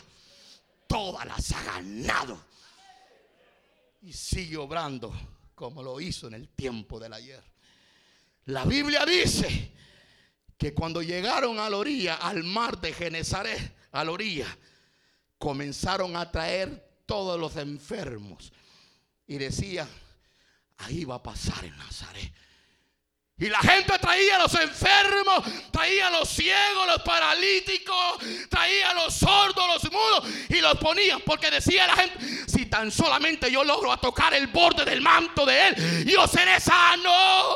Todas 0.88 1.26
las 1.26 1.52
ha 1.52 1.64
ganado. 1.64 2.38
Y 4.02 4.14
sigue 4.14 4.58
obrando 4.58 5.14
como 5.56 5.82
lo 5.82 6.00
hizo 6.00 6.28
en 6.28 6.36
el 6.36 6.50
tiempo 6.50 7.00
del 7.00 7.14
ayer. 7.14 7.44
La 8.46 8.66
Biblia 8.66 9.06
dice 9.06 9.72
que 10.58 10.74
cuando 10.74 11.02
llegaron 11.02 11.60
a 11.60 11.70
la 11.70 11.78
orilla, 11.78 12.16
al 12.16 12.44
mar 12.44 12.80
de 12.80 12.94
Genezaret, 12.94 13.76
a 13.92 14.04
la 14.04 14.12
orilla, 14.12 14.58
comenzaron 15.38 16.16
a 16.16 16.32
traer 16.32 17.02
todos 17.06 17.40
los 17.40 17.56
enfermos. 17.56 18.54
Y 19.28 19.38
decía, 19.38 19.88
ahí 20.78 21.04
va 21.06 21.16
a 21.16 21.24
pasar 21.24 21.66
en 21.66 21.76
Nazaret. 21.78 22.32
Y 23.38 23.50
la 23.50 23.60
gente 23.60 24.00
traía 24.00 24.38
a 24.38 24.40
los 24.40 24.54
enfermos, 24.54 25.44
traía 25.70 26.08
a 26.08 26.10
los 26.10 26.30
ciegos, 26.30 26.88
los 26.88 27.02
paralíticos, 27.02 28.18
traía 28.50 28.92
a 28.92 28.94
los 28.94 29.14
sordos, 29.14 29.68
los 29.68 29.92
mudos 29.92 30.30
y 30.50 30.62
los 30.62 30.78
ponía 30.78 31.20
porque 31.20 31.52
decía 31.52 31.86
la 31.86 31.98
gente, 31.98 32.18
si 32.48 32.68
tan 32.68 32.90
solamente 32.92 33.52
yo 33.52 33.66
logro 33.66 33.96
tocar 33.98 34.34
el 34.34 34.48
borde 34.48 34.86
del 34.86 35.02
manto 35.02 35.46
de 35.46 35.68
él, 35.68 36.06
yo 36.06 36.26
seré 36.28 36.62
sano. 36.62 37.54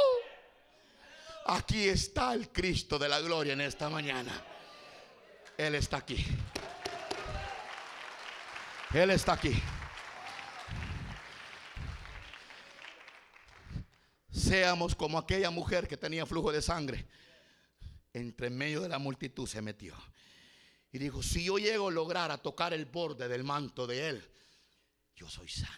Aquí 1.46 1.88
está 1.88 2.34
el 2.34 2.50
Cristo 2.50 3.00
de 3.00 3.08
la 3.08 3.22
gloria 3.22 3.54
en 3.54 3.62
esta 3.62 3.90
mañana. 3.90 4.34
Él 5.58 5.76
está 5.76 5.98
aquí. 5.98 6.26
Él 8.94 9.12
está 9.12 9.34
aquí. 9.34 9.62
Seamos 14.40 14.96
como 14.96 15.18
aquella 15.18 15.52
mujer 15.52 15.88
que 15.88 15.98
tenía 15.98 16.26
flujo 16.26 16.52
de 16.52 16.62
sangre. 16.62 17.06
Entre 18.14 18.50
medio 18.50 18.82
de 18.82 18.90
la 18.90 19.00
multitud 19.00 19.48
se 19.48 19.62
metió. 19.62 19.94
Y 20.92 20.98
dijo, 20.98 21.22
si 21.22 21.44
yo 21.44 21.58
llego 21.58 21.90
a 21.90 21.92
lograr 21.92 22.32
a 22.32 22.38
tocar 22.38 22.74
el 22.74 22.86
borde 22.86 23.28
del 23.28 23.44
manto 23.44 23.86
de 23.86 24.10
él, 24.10 24.30
yo 25.16 25.30
soy 25.30 25.48
sana. 25.48 25.78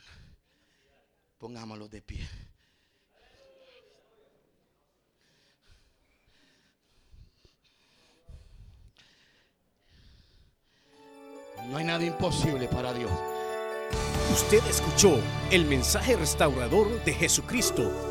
Pongámoslo 1.37 1.89
de 1.89 2.01
pie. 2.01 2.29
No 11.67 11.77
hay 11.77 11.83
nada 11.83 12.03
imposible 12.03 12.67
para 12.67 12.93
Dios. 12.93 13.11
Usted 14.31 14.65
escuchó 14.67 15.19
el 15.51 15.65
mensaje 15.65 16.15
restaurador 16.15 17.03
de 17.03 17.13
Jesucristo 17.13 18.10